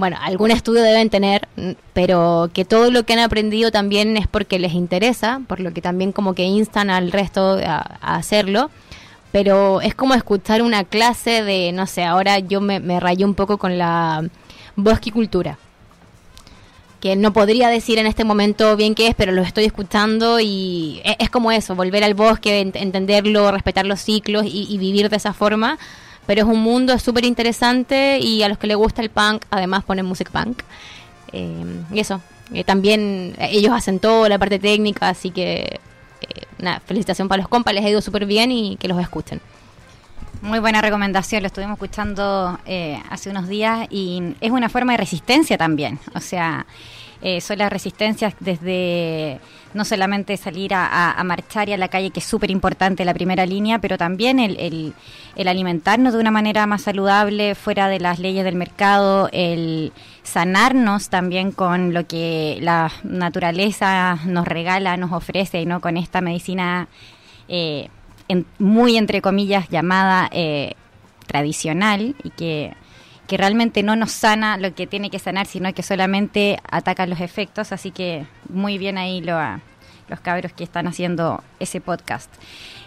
bueno, 0.00 0.16
algún 0.22 0.50
estudio 0.50 0.82
deben 0.82 1.10
tener, 1.10 1.46
pero 1.92 2.48
que 2.54 2.64
todo 2.64 2.90
lo 2.90 3.04
que 3.04 3.12
han 3.12 3.18
aprendido 3.18 3.70
también 3.70 4.16
es 4.16 4.26
porque 4.26 4.58
les 4.58 4.72
interesa, 4.72 5.42
por 5.46 5.60
lo 5.60 5.74
que 5.74 5.82
también 5.82 6.12
como 6.12 6.34
que 6.34 6.44
instan 6.44 6.88
al 6.88 7.12
resto 7.12 7.58
a, 7.62 7.98
hacerlo. 8.00 8.70
Pero 9.30 9.82
es 9.82 9.94
como 9.94 10.14
escuchar 10.14 10.62
una 10.62 10.84
clase 10.84 11.44
de, 11.44 11.70
no 11.72 11.86
sé, 11.86 12.02
ahora 12.02 12.38
yo 12.38 12.62
me, 12.62 12.80
me 12.80 12.98
rayé 12.98 13.26
un 13.26 13.34
poco 13.34 13.58
con 13.58 13.76
la 13.76 14.26
bosquicultura 14.74 15.58
que 17.00 17.14
no 17.16 17.32
podría 17.32 17.68
decir 17.68 17.98
en 17.98 18.06
este 18.06 18.24
momento 18.24 18.76
bien 18.76 18.94
qué 18.94 19.08
es, 19.08 19.14
pero 19.14 19.32
lo 19.32 19.42
estoy 19.42 19.64
escuchando 19.64 20.40
y 20.40 21.00
e- 21.04 21.16
es, 21.18 21.30
como 21.30 21.52
eso, 21.52 21.74
volver 21.74 22.04
al 22.04 22.14
bosque, 22.14 22.62
ent- 22.62 22.76
entenderlo, 22.80 23.50
respetar 23.52 23.86
los 23.86 24.00
ciclos 24.00 24.44
y, 24.46 24.66
y 24.68 24.78
vivir 24.78 25.08
de 25.10 25.16
esa 25.16 25.32
forma. 25.32 25.78
Pero 26.26 26.42
es 26.42 26.46
un 26.46 26.60
mundo 26.60 26.98
súper 26.98 27.24
interesante 27.24 28.18
y 28.20 28.42
a 28.42 28.48
los 28.48 28.58
que 28.58 28.66
les 28.66 28.76
gusta 28.76 29.02
el 29.02 29.10
punk, 29.10 29.44
además 29.50 29.84
ponen 29.84 30.06
music 30.06 30.30
punk. 30.30 30.62
Eh, 31.32 31.82
y 31.92 32.00
eso, 32.00 32.20
eh, 32.52 32.64
también 32.64 33.34
eh, 33.38 33.48
ellos 33.52 33.72
hacen 33.72 33.98
toda 33.98 34.28
la 34.28 34.38
parte 34.38 34.58
técnica, 34.58 35.08
así 35.08 35.30
que 35.30 35.80
eh, 36.20 36.78
felicitación 36.86 37.28
para 37.28 37.42
los 37.42 37.48
compas, 37.48 37.74
les 37.74 37.84
ha 37.84 37.88
ido 37.88 38.00
súper 38.00 38.26
bien 38.26 38.52
y 38.52 38.76
que 38.76 38.88
los 38.88 39.00
escuchen. 39.00 39.40
Muy 40.42 40.58
buena 40.58 40.80
recomendación, 40.80 41.42
lo 41.42 41.48
estuvimos 41.48 41.74
escuchando 41.74 42.58
eh, 42.64 42.98
hace 43.10 43.28
unos 43.28 43.46
días 43.46 43.86
y 43.90 44.34
es 44.40 44.50
una 44.50 44.70
forma 44.70 44.92
de 44.92 44.98
resistencia 44.98 45.58
también. 45.58 45.98
O 46.14 46.20
sea, 46.20 46.66
eh, 47.22 47.40
son 47.40 47.58
las 47.58 47.70
resistencias 47.72 48.34
desde 48.40 49.38
no 49.74 49.84
solamente 49.84 50.36
salir 50.36 50.72
a, 50.74 51.22
marchar 51.24 51.68
y 51.68 51.72
a 51.72 51.76
la 51.76 51.88
calle, 51.88 52.10
que 52.10 52.18
es 52.20 52.26
súper 52.26 52.50
importante 52.50 53.04
la 53.04 53.14
primera 53.14 53.46
línea, 53.46 53.78
pero 53.78 53.96
también 53.98 54.38
el, 54.40 54.58
el- 54.58 54.94
el 55.36 55.46
alimentarnos 55.48 56.12
de 56.12 56.18
una 56.18 56.30
manera 56.32 56.66
más 56.66 56.82
saludable, 56.82 57.54
fuera 57.54 57.88
de 57.88 58.00
las 58.00 58.18
leyes 58.18 58.42
del 58.44 58.56
mercado, 58.56 59.28
el 59.32 59.92
sanarnos 60.24 61.08
también 61.08 61.52
con 61.52 61.94
lo 61.94 62.06
que 62.06 62.58
la 62.62 62.90
naturaleza 63.04 64.18
nos 64.26 64.46
regala, 64.48 64.96
nos 64.96 65.12
ofrece, 65.12 65.60
y 65.62 65.66
no 65.66 65.80
con 65.80 65.96
esta 65.96 66.20
medicina 66.20 66.88
eh, 67.48 67.88
en- 68.28 68.46
muy 68.58 68.96
entre 68.96 69.22
comillas 69.22 69.68
llamada 69.68 70.28
eh, 70.32 70.74
tradicional 71.26 72.16
y 72.24 72.30
que, 72.30 72.72
que 73.30 73.36
realmente 73.36 73.84
no 73.84 73.94
nos 73.94 74.10
sana 74.10 74.56
lo 74.56 74.74
que 74.74 74.88
tiene 74.88 75.08
que 75.08 75.20
sanar, 75.20 75.46
sino 75.46 75.72
que 75.72 75.84
solamente 75.84 76.58
ataca 76.68 77.06
los 77.06 77.20
efectos. 77.20 77.70
Así 77.70 77.92
que 77.92 78.26
muy 78.48 78.76
bien 78.76 78.98
ahí 78.98 79.20
lo, 79.20 79.38
los 80.08 80.18
cabros 80.18 80.52
que 80.52 80.64
están 80.64 80.88
haciendo 80.88 81.40
ese 81.60 81.80
podcast. 81.80 82.28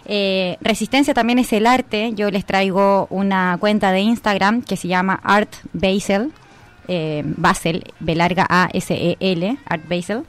Eh, 0.04 0.58
Resistencia 0.60 1.14
también 1.14 1.38
es 1.38 1.50
el 1.54 1.66
arte. 1.66 2.12
Yo 2.12 2.30
les 2.30 2.44
traigo 2.44 3.06
una 3.08 3.56
cuenta 3.58 3.90
de 3.90 4.00
Instagram 4.00 4.60
que 4.60 4.76
se 4.76 4.86
llama 4.86 5.18
Art 5.24 5.50
Basel. 5.72 6.30
eh, 6.88 7.22
Basel, 7.24 7.82
B 8.00 8.14
larga 8.14 8.46
A-S-E-L, 8.46 9.56
Art 9.64 9.88
Basel. 9.88 10.24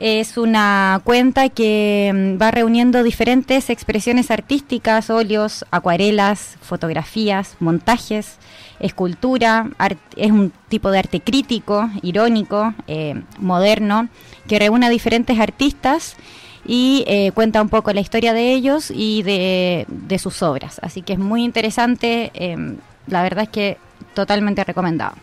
Es 0.00 0.36
una 0.38 1.00
cuenta 1.02 1.48
que 1.48 2.12
mm, 2.14 2.40
va 2.40 2.50
reuniendo 2.52 3.02
diferentes 3.02 3.68
expresiones 3.68 4.30
artísticas, 4.30 5.10
óleos, 5.10 5.64
acuarelas, 5.72 6.56
fotografías, 6.60 7.56
montajes, 7.58 8.38
escultura. 8.78 9.68
es 10.16 10.30
un 10.30 10.52
tipo 10.68 10.90
de 10.92 11.00
arte 11.00 11.20
crítico, 11.20 11.90
irónico, 12.02 12.74
eh, 12.86 13.20
moderno, 13.38 14.08
que 14.46 14.60
reúne 14.60 14.86
a 14.86 14.90
diferentes 14.90 15.38
artistas 15.40 16.16
y 16.64 17.04
eh, 17.08 17.32
cuenta 17.32 17.60
un 17.60 17.68
poco 17.68 17.92
la 17.92 18.00
historia 18.00 18.32
de 18.32 18.52
ellos 18.52 18.92
y 18.94 19.22
de, 19.24 19.84
de 19.88 20.18
sus 20.20 20.42
obras. 20.42 20.78
Así 20.82 21.02
que 21.02 21.14
es 21.14 21.18
muy 21.18 21.42
interesante. 21.42 22.30
eh, 22.34 22.76
la 23.08 23.22
verdad 23.22 23.44
es 23.44 23.48
que 23.50 23.78
totalmente 24.14 24.62
recomendado. 24.64 25.14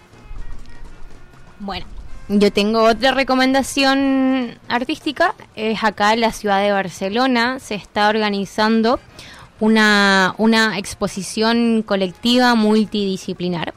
Bueno, 1.59 1.85
yo 2.27 2.51
tengo 2.51 2.83
otra 2.83 3.11
recomendación 3.11 4.57
artística. 4.67 5.35
Es 5.55 5.83
acá 5.83 6.13
en 6.13 6.21
la 6.21 6.31
ciudad 6.31 6.61
de 6.61 6.71
Barcelona. 6.71 7.59
Se 7.59 7.75
está 7.75 8.09
organizando 8.09 8.99
una, 9.59 10.33
una 10.37 10.77
exposición 10.77 11.83
colectiva 11.83 12.55
multidisciplinar 12.55 13.73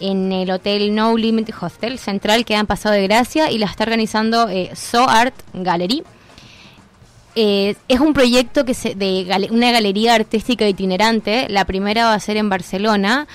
en 0.00 0.32
el 0.32 0.50
Hotel 0.50 0.94
No 0.94 1.16
Limit 1.16 1.50
Hostel 1.60 1.98
Central 1.98 2.44
que 2.44 2.56
han 2.56 2.66
pasado 2.66 2.94
de 2.94 3.04
gracia 3.04 3.50
y 3.50 3.58
la 3.58 3.66
está 3.66 3.84
organizando 3.84 4.48
eh, 4.48 4.70
So 4.74 5.08
Art 5.08 5.34
Gallery. 5.52 6.02
Eh, 7.36 7.74
es 7.88 8.00
un 8.00 8.12
proyecto 8.12 8.64
que 8.64 8.74
se, 8.74 8.94
de 8.94 9.48
una 9.50 9.72
galería 9.72 10.14
artística 10.14 10.68
itinerante. 10.68 11.48
La 11.48 11.64
primera 11.64 12.04
va 12.04 12.14
a 12.14 12.20
ser 12.20 12.36
en 12.36 12.48
Barcelona. 12.48 13.26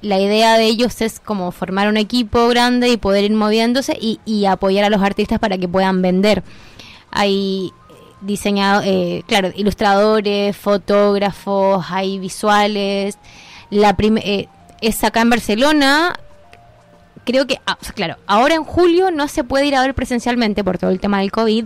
La 0.00 0.20
idea 0.20 0.56
de 0.56 0.64
ellos 0.64 1.00
es 1.00 1.18
como 1.18 1.50
formar 1.50 1.88
un 1.88 1.96
equipo 1.96 2.46
grande 2.48 2.88
y 2.88 2.96
poder 2.96 3.24
ir 3.24 3.32
moviéndose 3.32 3.98
y, 4.00 4.44
apoyar 4.46 4.84
a 4.84 4.90
los 4.90 5.02
artistas 5.02 5.40
para 5.40 5.58
que 5.58 5.66
puedan 5.66 6.02
vender. 6.02 6.44
Hay 7.10 7.72
diseñado, 8.20 8.82
eh, 8.84 9.24
claro, 9.26 9.50
ilustradores, 9.56 10.56
fotógrafos, 10.56 11.84
hay 11.90 12.18
visuales. 12.18 13.18
La 13.70 13.96
eh, 13.98 14.46
es 14.80 15.02
acá 15.02 15.20
en 15.20 15.30
Barcelona. 15.30 16.14
Creo 17.24 17.46
que, 17.46 17.60
ah, 17.66 17.76
claro, 17.94 18.16
ahora 18.26 18.54
en 18.54 18.64
julio 18.64 19.10
no 19.10 19.26
se 19.26 19.42
puede 19.42 19.66
ir 19.66 19.74
a 19.74 19.82
ver 19.82 19.94
presencialmente 19.94 20.62
por 20.62 20.78
todo 20.78 20.90
el 20.90 21.00
tema 21.00 21.18
del 21.18 21.32
COVID. 21.32 21.64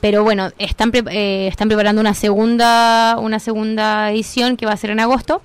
Pero 0.00 0.24
bueno, 0.24 0.50
están, 0.58 0.90
pre- 0.92 1.04
eh, 1.10 1.48
están 1.48 1.68
preparando 1.68 2.00
una 2.00 2.14
segunda, 2.14 3.16
una 3.18 3.38
segunda 3.38 4.10
edición 4.10 4.56
que 4.56 4.66
va 4.66 4.72
a 4.72 4.76
ser 4.76 4.90
en 4.90 5.00
agosto. 5.00 5.42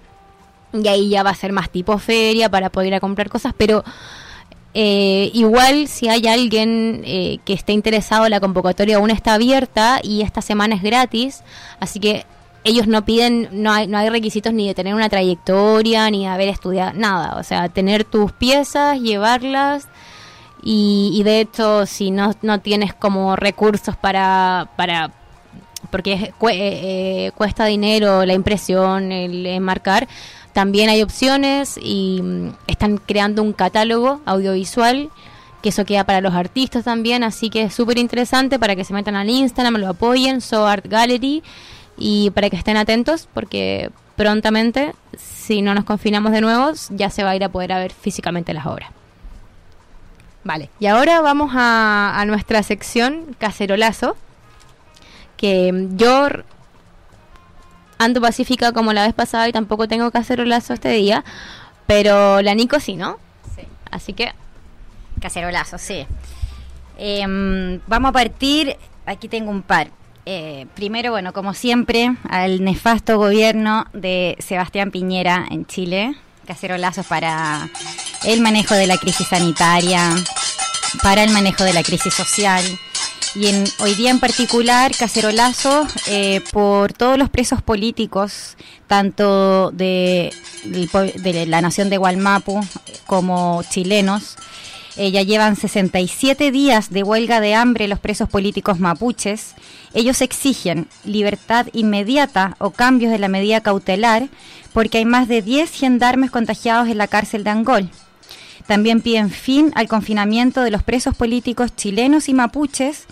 Y 0.73 0.87
ahí 0.87 1.09
ya 1.09 1.23
va 1.23 1.31
a 1.31 1.35
ser 1.35 1.51
más 1.51 1.69
tipo 1.69 1.97
feria 1.97 2.49
para 2.49 2.69
poder 2.69 2.89
ir 2.89 2.95
a 2.95 2.99
comprar 2.99 3.29
cosas. 3.29 3.53
Pero 3.57 3.83
eh, 4.73 5.29
igual 5.33 5.87
si 5.87 6.07
hay 6.07 6.27
alguien 6.27 7.01
eh, 7.05 7.39
que 7.45 7.53
esté 7.53 7.73
interesado, 7.73 8.27
la 8.29 8.39
convocatoria 8.39 8.97
aún 8.97 9.11
está 9.11 9.33
abierta 9.33 9.99
y 10.01 10.21
esta 10.21 10.41
semana 10.41 10.75
es 10.75 10.81
gratis. 10.81 11.43
Así 11.79 11.99
que 11.99 12.25
ellos 12.63 12.87
no 12.87 13.03
piden, 13.03 13.49
no 13.51 13.71
hay, 13.71 13.87
no 13.87 13.97
hay 13.97 14.09
requisitos 14.09 14.53
ni 14.53 14.67
de 14.67 14.75
tener 14.75 14.93
una 14.93 15.09
trayectoria, 15.09 16.09
ni 16.09 16.25
de 16.25 16.27
haber 16.27 16.49
estudiado, 16.49 16.93
nada. 16.93 17.37
O 17.37 17.43
sea, 17.43 17.69
tener 17.69 18.03
tus 18.05 18.31
piezas, 18.31 18.99
llevarlas. 18.99 19.87
Y, 20.63 21.11
y 21.15 21.23
de 21.23 21.41
hecho, 21.41 21.85
si 21.87 22.11
no, 22.11 22.33
no 22.43 22.59
tienes 22.59 22.93
como 22.93 23.35
recursos 23.35 23.97
para, 23.97 24.69
para 24.77 25.11
porque 25.89 26.13
eh, 26.13 26.33
eh, 26.49 27.31
cuesta 27.35 27.65
dinero 27.65 28.25
la 28.25 28.33
impresión, 28.33 29.11
el 29.11 29.45
enmarcar, 29.45 30.07
también 30.53 30.89
hay 30.89 31.01
opciones 31.01 31.79
y 31.81 32.21
mm, 32.21 32.49
están 32.67 32.97
creando 32.97 33.41
un 33.41 33.53
catálogo 33.53 34.21
audiovisual 34.25 35.09
que 35.61 35.69
eso 35.69 35.85
queda 35.85 36.03
para 36.03 36.21
los 36.21 36.33
artistas 36.33 36.85
también, 36.85 37.23
así 37.23 37.49
que 37.49 37.63
es 37.63 37.73
súper 37.73 37.97
interesante 37.99 38.57
para 38.57 38.75
que 38.75 38.83
se 38.83 38.93
metan 38.93 39.15
al 39.15 39.29
Instagram, 39.29 39.75
lo 39.75 39.89
apoyen, 39.89 40.41
So 40.41 40.65
Art 40.65 40.85
Gallery 40.87 41.43
y 41.97 42.31
para 42.31 42.49
que 42.49 42.55
estén 42.55 42.77
atentos 42.77 43.27
porque 43.33 43.91
prontamente, 44.15 44.93
si 45.17 45.61
no 45.61 45.73
nos 45.73 45.85
confinamos 45.85 46.31
de 46.31 46.41
nuevo, 46.41 46.71
ya 46.89 47.09
se 47.09 47.23
va 47.23 47.31
a 47.31 47.35
ir 47.35 47.43
a 47.43 47.49
poder 47.49 47.71
a 47.73 47.79
ver 47.79 47.93
físicamente 47.93 48.53
las 48.53 48.65
obras. 48.65 48.89
Vale, 50.43 50.69
y 50.79 50.87
ahora 50.87 51.21
vamos 51.21 51.51
a, 51.53 52.19
a 52.19 52.25
nuestra 52.25 52.63
sección 52.63 53.35
Cacerolazo, 53.37 54.17
que 55.37 55.87
yo 55.91 56.27
ando 58.03 58.21
pacífica 58.21 58.71
como 58.71 58.93
la 58.93 59.05
vez 59.05 59.13
pasada 59.13 59.47
y 59.47 59.51
tampoco 59.51 59.87
tengo 59.87 60.11
cacerolazo 60.11 60.73
este 60.73 60.89
día, 60.89 61.23
pero 61.87 62.41
la 62.41 62.53
Nico 62.55 62.79
sí, 62.79 62.95
¿no? 62.95 63.17
Sí. 63.55 63.63
Así 63.91 64.13
que 64.13 64.31
Cacerolazo, 65.21 65.77
sí. 65.77 66.05
Em, 66.97 67.79
vamos 67.87 68.09
a 68.09 68.11
partir, 68.11 68.75
aquí 69.05 69.27
tengo 69.27 69.51
un 69.51 69.61
par. 69.61 69.89
Eh, 70.25 70.65
primero, 70.75 71.11
bueno, 71.11 71.31
como 71.31 71.53
siempre, 71.53 72.15
al 72.29 72.63
nefasto 72.63 73.17
gobierno 73.17 73.85
de 73.93 74.35
Sebastián 74.39 74.91
Piñera 74.91 75.45
en 75.49 75.65
Chile. 75.65 76.15
Cacerolazos 76.45 77.05
para 77.05 77.69
el 78.25 78.41
manejo 78.41 78.73
de 78.73 78.87
la 78.87 78.97
crisis 78.97 79.27
sanitaria, 79.27 80.15
para 81.03 81.23
el 81.23 81.29
manejo 81.29 81.63
de 81.63 81.73
la 81.73 81.83
crisis 81.83 82.13
social. 82.13 82.63
Y 83.33 83.47
en, 83.47 83.63
hoy 83.79 83.95
día 83.95 84.11
en 84.11 84.19
particular, 84.19 84.91
cacerolazo 84.97 85.87
eh, 86.07 86.41
por 86.51 86.91
todos 86.91 87.17
los 87.17 87.29
presos 87.29 87.61
políticos, 87.61 88.57
tanto 88.87 89.71
de 89.71 90.33
la 91.47 91.61
nación 91.61 91.89
de 91.89 91.97
Gualmapu 91.97 92.59
como 93.07 93.63
chilenos. 93.69 94.37
Eh, 94.97 95.11
ya 95.11 95.21
llevan 95.21 95.55
67 95.55 96.51
días 96.51 96.89
de 96.89 97.03
huelga 97.03 97.39
de 97.39 97.55
hambre 97.55 97.87
los 97.87 97.99
presos 97.99 98.27
políticos 98.27 98.79
mapuches. 98.79 99.55
Ellos 99.93 100.21
exigen 100.21 100.87
libertad 101.05 101.67
inmediata 101.71 102.55
o 102.59 102.71
cambios 102.71 103.11
de 103.11 103.19
la 103.19 103.29
medida 103.29 103.61
cautelar 103.61 104.27
porque 104.73 104.97
hay 104.97 105.05
más 105.05 105.29
de 105.29 105.41
10 105.41 105.71
gendarmes 105.71 106.31
contagiados 106.31 106.89
en 106.89 106.97
la 106.97 107.07
cárcel 107.07 107.45
de 107.45 107.49
Angol. 107.51 107.89
También 108.71 109.01
piden 109.01 109.31
fin 109.31 109.73
al 109.75 109.89
confinamiento 109.89 110.61
de 110.61 110.71
los 110.71 110.81
presos 110.81 111.13
políticos 111.13 111.75
chilenos 111.75 112.29
y 112.29 112.33
mapuches 112.33 113.03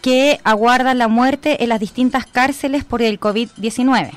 que 0.00 0.38
aguardan 0.44 0.98
la 0.98 1.08
muerte 1.08 1.64
en 1.64 1.70
las 1.70 1.80
distintas 1.80 2.24
cárceles 2.24 2.84
por 2.84 3.02
el 3.02 3.18
COVID-19. 3.18 4.12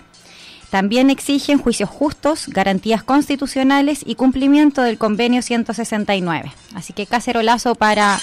También 0.69 1.09
exigen 1.09 1.57
juicios 1.57 1.89
justos, 1.89 2.49
garantías 2.49 3.01
constitucionales 3.01 4.03
y 4.05 4.13
cumplimiento 4.13 4.83
del 4.83 4.99
convenio 4.99 5.41
169. 5.41 6.51
Así 6.75 6.93
que 6.93 7.07
cacerolazo 7.07 7.73
para 7.73 8.19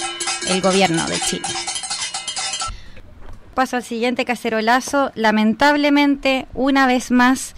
el 0.49 0.61
gobierno 0.61 1.05
de 1.09 1.19
Chile. 1.19 1.49
Paso 3.55 3.75
al 3.75 3.83
siguiente 3.83 4.25
cacerolazo. 4.25 5.11
Lamentablemente, 5.17 6.47
una 6.55 6.87
vez 6.87 7.11
más, 7.11 7.57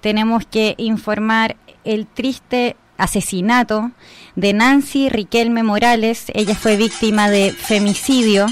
tenemos 0.00 0.46
que 0.46 0.76
informar 0.78 1.56
el 1.82 2.06
triste 2.06 2.76
asesinato 2.98 3.90
de 4.36 4.52
Nancy 4.52 5.08
Riquelme 5.08 5.62
Morales. 5.62 6.24
Ella 6.34 6.54
fue 6.54 6.76
víctima 6.76 7.30
de 7.30 7.52
femicidio 7.52 8.46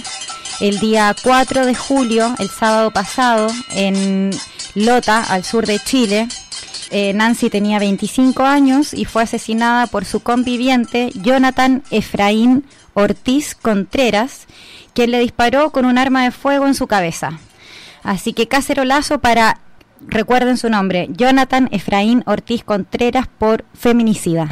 el 0.61 0.79
día 0.79 1.15
4 1.23 1.67
de 1.67 1.75
julio, 1.75 2.35
el 2.39 2.49
sábado 2.49 2.93
pasado, 2.93 3.49
en 3.75 4.31
Lota, 4.75 5.23
al 5.25 5.45
sur 5.45 5.67
de 5.67 5.79
Chile. 5.81 6.29
Eh, 6.91 7.13
Nancy 7.15 7.51
tenía 7.51 7.79
25 7.79 8.45
años 8.45 8.95
y 8.95 9.05
fue 9.05 9.23
asesinada 9.23 9.87
por 9.87 10.05
su 10.05 10.21
conviviente 10.21 11.11
Jonathan 11.15 11.83
Efraín 11.91 12.65
Ortiz 12.95 13.55
Contreras, 13.55 14.47
quien 14.95 15.11
le 15.11 15.19
disparó 15.19 15.71
con 15.71 15.85
un 15.85 15.99
arma 15.99 16.23
de 16.25 16.31
fuego 16.31 16.67
en 16.67 16.75
su 16.75 16.87
cabeza. 16.87 17.41
Así 18.03 18.33
que 18.33 18.47
cacerolazo 18.47 19.19
para, 19.19 19.59
recuerden 20.07 20.59
su 20.59 20.69
nombre, 20.69 21.09
Jonathan 21.11 21.69
Efraín 21.73 22.23
Ortiz 22.27 22.63
Contreras 22.63 23.27
por 23.27 23.65
feminicida. 23.75 24.49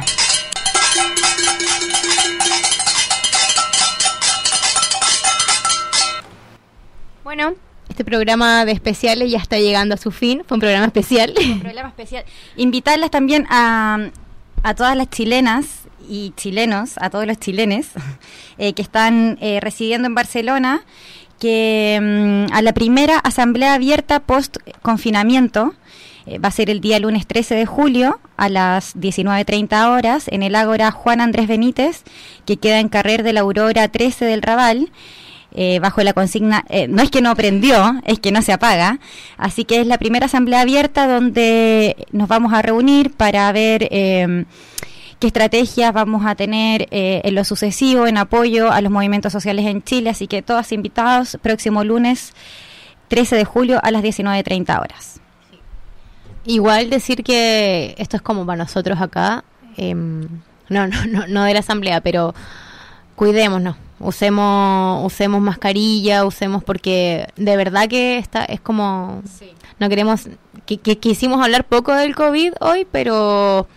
Este 7.89 8.05
programa 8.05 8.63
de 8.65 8.71
especiales 8.71 9.29
ya 9.31 9.39
está 9.39 9.57
llegando 9.59 9.95
a 9.95 9.97
su 9.97 10.11
fin. 10.11 10.43
Fue 10.47 10.55
un 10.55 10.61
programa 10.61 10.85
especial. 10.85 11.33
Un 11.37 11.59
programa 11.59 11.89
especial. 11.89 12.23
Invitarlas 12.55 13.11
también 13.11 13.45
a, 13.49 14.09
a 14.63 14.73
todas 14.75 14.95
las 14.95 15.09
chilenas 15.09 15.81
y 16.07 16.33
chilenos, 16.35 16.93
a 16.97 17.09
todos 17.09 17.25
los 17.25 17.39
chilenes 17.39 17.89
eh, 18.57 18.73
que 18.73 18.81
están 18.81 19.37
eh, 19.41 19.59
residiendo 19.61 20.07
en 20.07 20.15
Barcelona, 20.15 20.83
que 21.39 21.99
mm, 22.49 22.53
a 22.53 22.61
la 22.61 22.73
primera 22.73 23.17
asamblea 23.17 23.73
abierta 23.73 24.19
post 24.19 24.57
confinamiento 24.81 25.73
eh, 26.25 26.37
va 26.37 26.49
a 26.49 26.51
ser 26.51 26.69
el 26.69 26.81
día 26.81 26.99
lunes 26.99 27.25
13 27.25 27.55
de 27.55 27.65
julio 27.65 28.19
a 28.37 28.49
las 28.49 28.95
19.30 28.95 29.89
horas 29.89 30.27
en 30.27 30.43
el 30.43 30.55
Ágora 30.55 30.91
Juan 30.91 31.21
Andrés 31.21 31.47
Benítez, 31.47 32.03
que 32.45 32.57
queda 32.57 32.79
en 32.79 32.89
carrer 32.89 33.23
de 33.23 33.33
la 33.33 33.41
Aurora 33.41 33.87
13 33.87 34.25
del 34.25 34.41
Raval. 34.41 34.91
Eh, 35.53 35.79
bajo 35.79 36.01
la 36.03 36.13
consigna, 36.13 36.63
eh, 36.69 36.87
no 36.87 37.01
es 37.01 37.11
que 37.11 37.21
no 37.21 37.35
prendió, 37.35 38.01
es 38.05 38.19
que 38.19 38.31
no 38.31 38.41
se 38.41 38.53
apaga. 38.53 38.99
Así 39.37 39.65
que 39.65 39.81
es 39.81 39.87
la 39.87 39.97
primera 39.97 40.25
asamblea 40.25 40.61
abierta 40.61 41.07
donde 41.07 42.07
nos 42.11 42.27
vamos 42.27 42.53
a 42.53 42.61
reunir 42.61 43.11
para 43.11 43.51
ver 43.51 43.87
eh, 43.91 44.45
qué 45.21 45.27
estrategias 45.27 45.93
vamos 45.93 46.25
a 46.25 46.33
tener 46.33 46.87
eh, 46.89 47.21
en 47.23 47.35
lo 47.35 47.43
sucesivo 47.43 48.07
en 48.07 48.17
apoyo 48.17 48.71
a 48.71 48.81
los 48.81 48.91
movimientos 48.91 49.31
sociales 49.31 49.67
en 49.67 49.83
Chile. 49.83 50.09
Así 50.09 50.27
que 50.27 50.41
todas 50.41 50.71
invitados 50.71 51.37
próximo 51.41 51.83
lunes 51.83 52.33
13 53.07 53.35
de 53.35 53.45
julio 53.45 53.79
a 53.83 53.91
las 53.91 54.03
19.30 54.03 54.79
horas. 54.81 55.21
Igual 56.43 56.89
decir 56.89 57.23
que 57.23 57.93
esto 57.99 58.17
es 58.17 58.23
como 58.23 58.47
para 58.47 58.63
nosotros 58.63 58.99
acá, 58.99 59.43
em, 59.77 60.21
no, 60.69 60.87
no, 60.87 61.05
no, 61.05 61.27
no 61.27 61.43
de 61.43 61.53
la 61.53 61.59
asamblea, 61.59 62.01
pero 62.01 62.33
cuidémonos, 63.15 63.75
usemos, 64.01 65.05
usemos 65.05 65.41
mascarilla, 65.41 66.25
usemos 66.25 66.63
porque 66.63 67.27
de 67.35 67.57
verdad 67.57 67.87
que 67.87 68.17
está, 68.17 68.45
es 68.45 68.59
como, 68.59 69.21
no 69.79 69.89
queremos, 69.89 70.27
que, 70.65 70.77
que 70.77 70.97
quisimos 70.97 71.43
hablar 71.43 71.65
poco 71.65 71.93
del 71.93 72.15
COVID 72.15 72.53
hoy, 72.59 72.87
pero, 72.91 73.67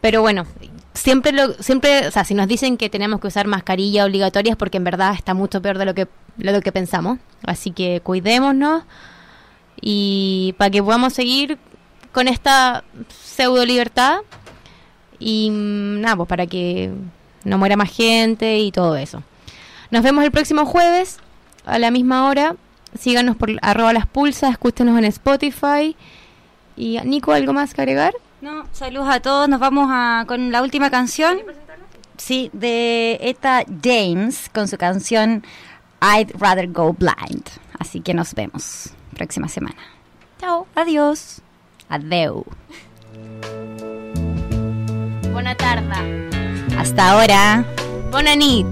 pero 0.00 0.20
bueno, 0.22 0.46
siempre 0.94 1.32
lo, 1.32 1.52
siempre, 1.54 2.06
o 2.06 2.10
sea, 2.10 2.24
si 2.24 2.34
nos 2.34 2.48
dicen 2.48 2.76
que 2.76 2.88
tenemos 2.88 3.20
que 3.20 3.26
usar 3.26 3.46
mascarilla 3.46 4.04
obligatoria 4.04 4.52
es 4.52 4.56
porque 4.56 4.78
en 4.78 4.84
verdad 4.84 5.14
está 5.14 5.34
mucho 5.34 5.60
peor 5.60 5.78
de 5.78 5.84
lo 5.84 5.94
que, 5.94 6.08
de 6.36 6.52
lo 6.52 6.60
que 6.60 6.72
pensamos, 6.72 7.18
así 7.44 7.70
que 7.70 8.00
cuidémonos 8.00 8.84
y 9.80 10.54
para 10.58 10.70
que 10.70 10.82
podamos 10.82 11.12
seguir 11.12 11.58
con 12.12 12.28
esta 12.28 12.84
pseudo 13.08 13.64
libertad 13.64 14.18
y 15.18 15.50
mm, 15.50 16.00
nada, 16.00 16.16
pues 16.16 16.28
para 16.28 16.46
que 16.46 16.92
no 17.44 17.58
muera 17.58 17.76
más 17.76 17.90
gente 17.90 18.58
y 18.58 18.70
todo 18.70 18.96
eso. 18.96 19.22
Nos 19.94 20.02
vemos 20.02 20.24
el 20.24 20.32
próximo 20.32 20.66
jueves 20.66 21.18
a 21.64 21.78
la 21.78 21.92
misma 21.92 22.26
hora. 22.26 22.56
Síganos 22.98 23.36
por 23.36 23.50
arroba 23.62 23.92
las 23.92 24.08
pulsas, 24.08 24.50
escúchenos 24.50 24.98
en 24.98 25.04
Spotify. 25.04 25.94
Y 26.76 26.98
Nico, 27.04 27.32
¿algo 27.32 27.52
más 27.52 27.74
que 27.74 27.82
agregar? 27.82 28.12
No, 28.40 28.66
saludos 28.72 29.08
a 29.08 29.20
todos. 29.20 29.48
Nos 29.48 29.60
vamos 29.60 29.86
a, 29.92 30.24
con 30.26 30.50
la 30.50 30.62
última 30.62 30.90
canción. 30.90 31.38
Sí, 32.16 32.50
de 32.52 33.20
Eta 33.20 33.62
James 33.84 34.50
con 34.52 34.66
su 34.66 34.78
canción 34.78 35.44
I'd 36.02 36.32
Rather 36.40 36.72
Go 36.72 36.92
Blind. 36.92 37.44
Así 37.78 38.00
que 38.00 38.14
nos 38.14 38.34
vemos 38.34 38.90
próxima 39.14 39.46
semana. 39.46 39.78
Chao. 40.40 40.66
Adiós. 40.74 41.40
Adeu. 41.88 42.44
Buena 45.32 45.54
tarde. 45.54 46.28
Hasta 46.76 47.12
ahora. 47.12 47.64
Buena 48.10 48.34
nit. 48.34 48.66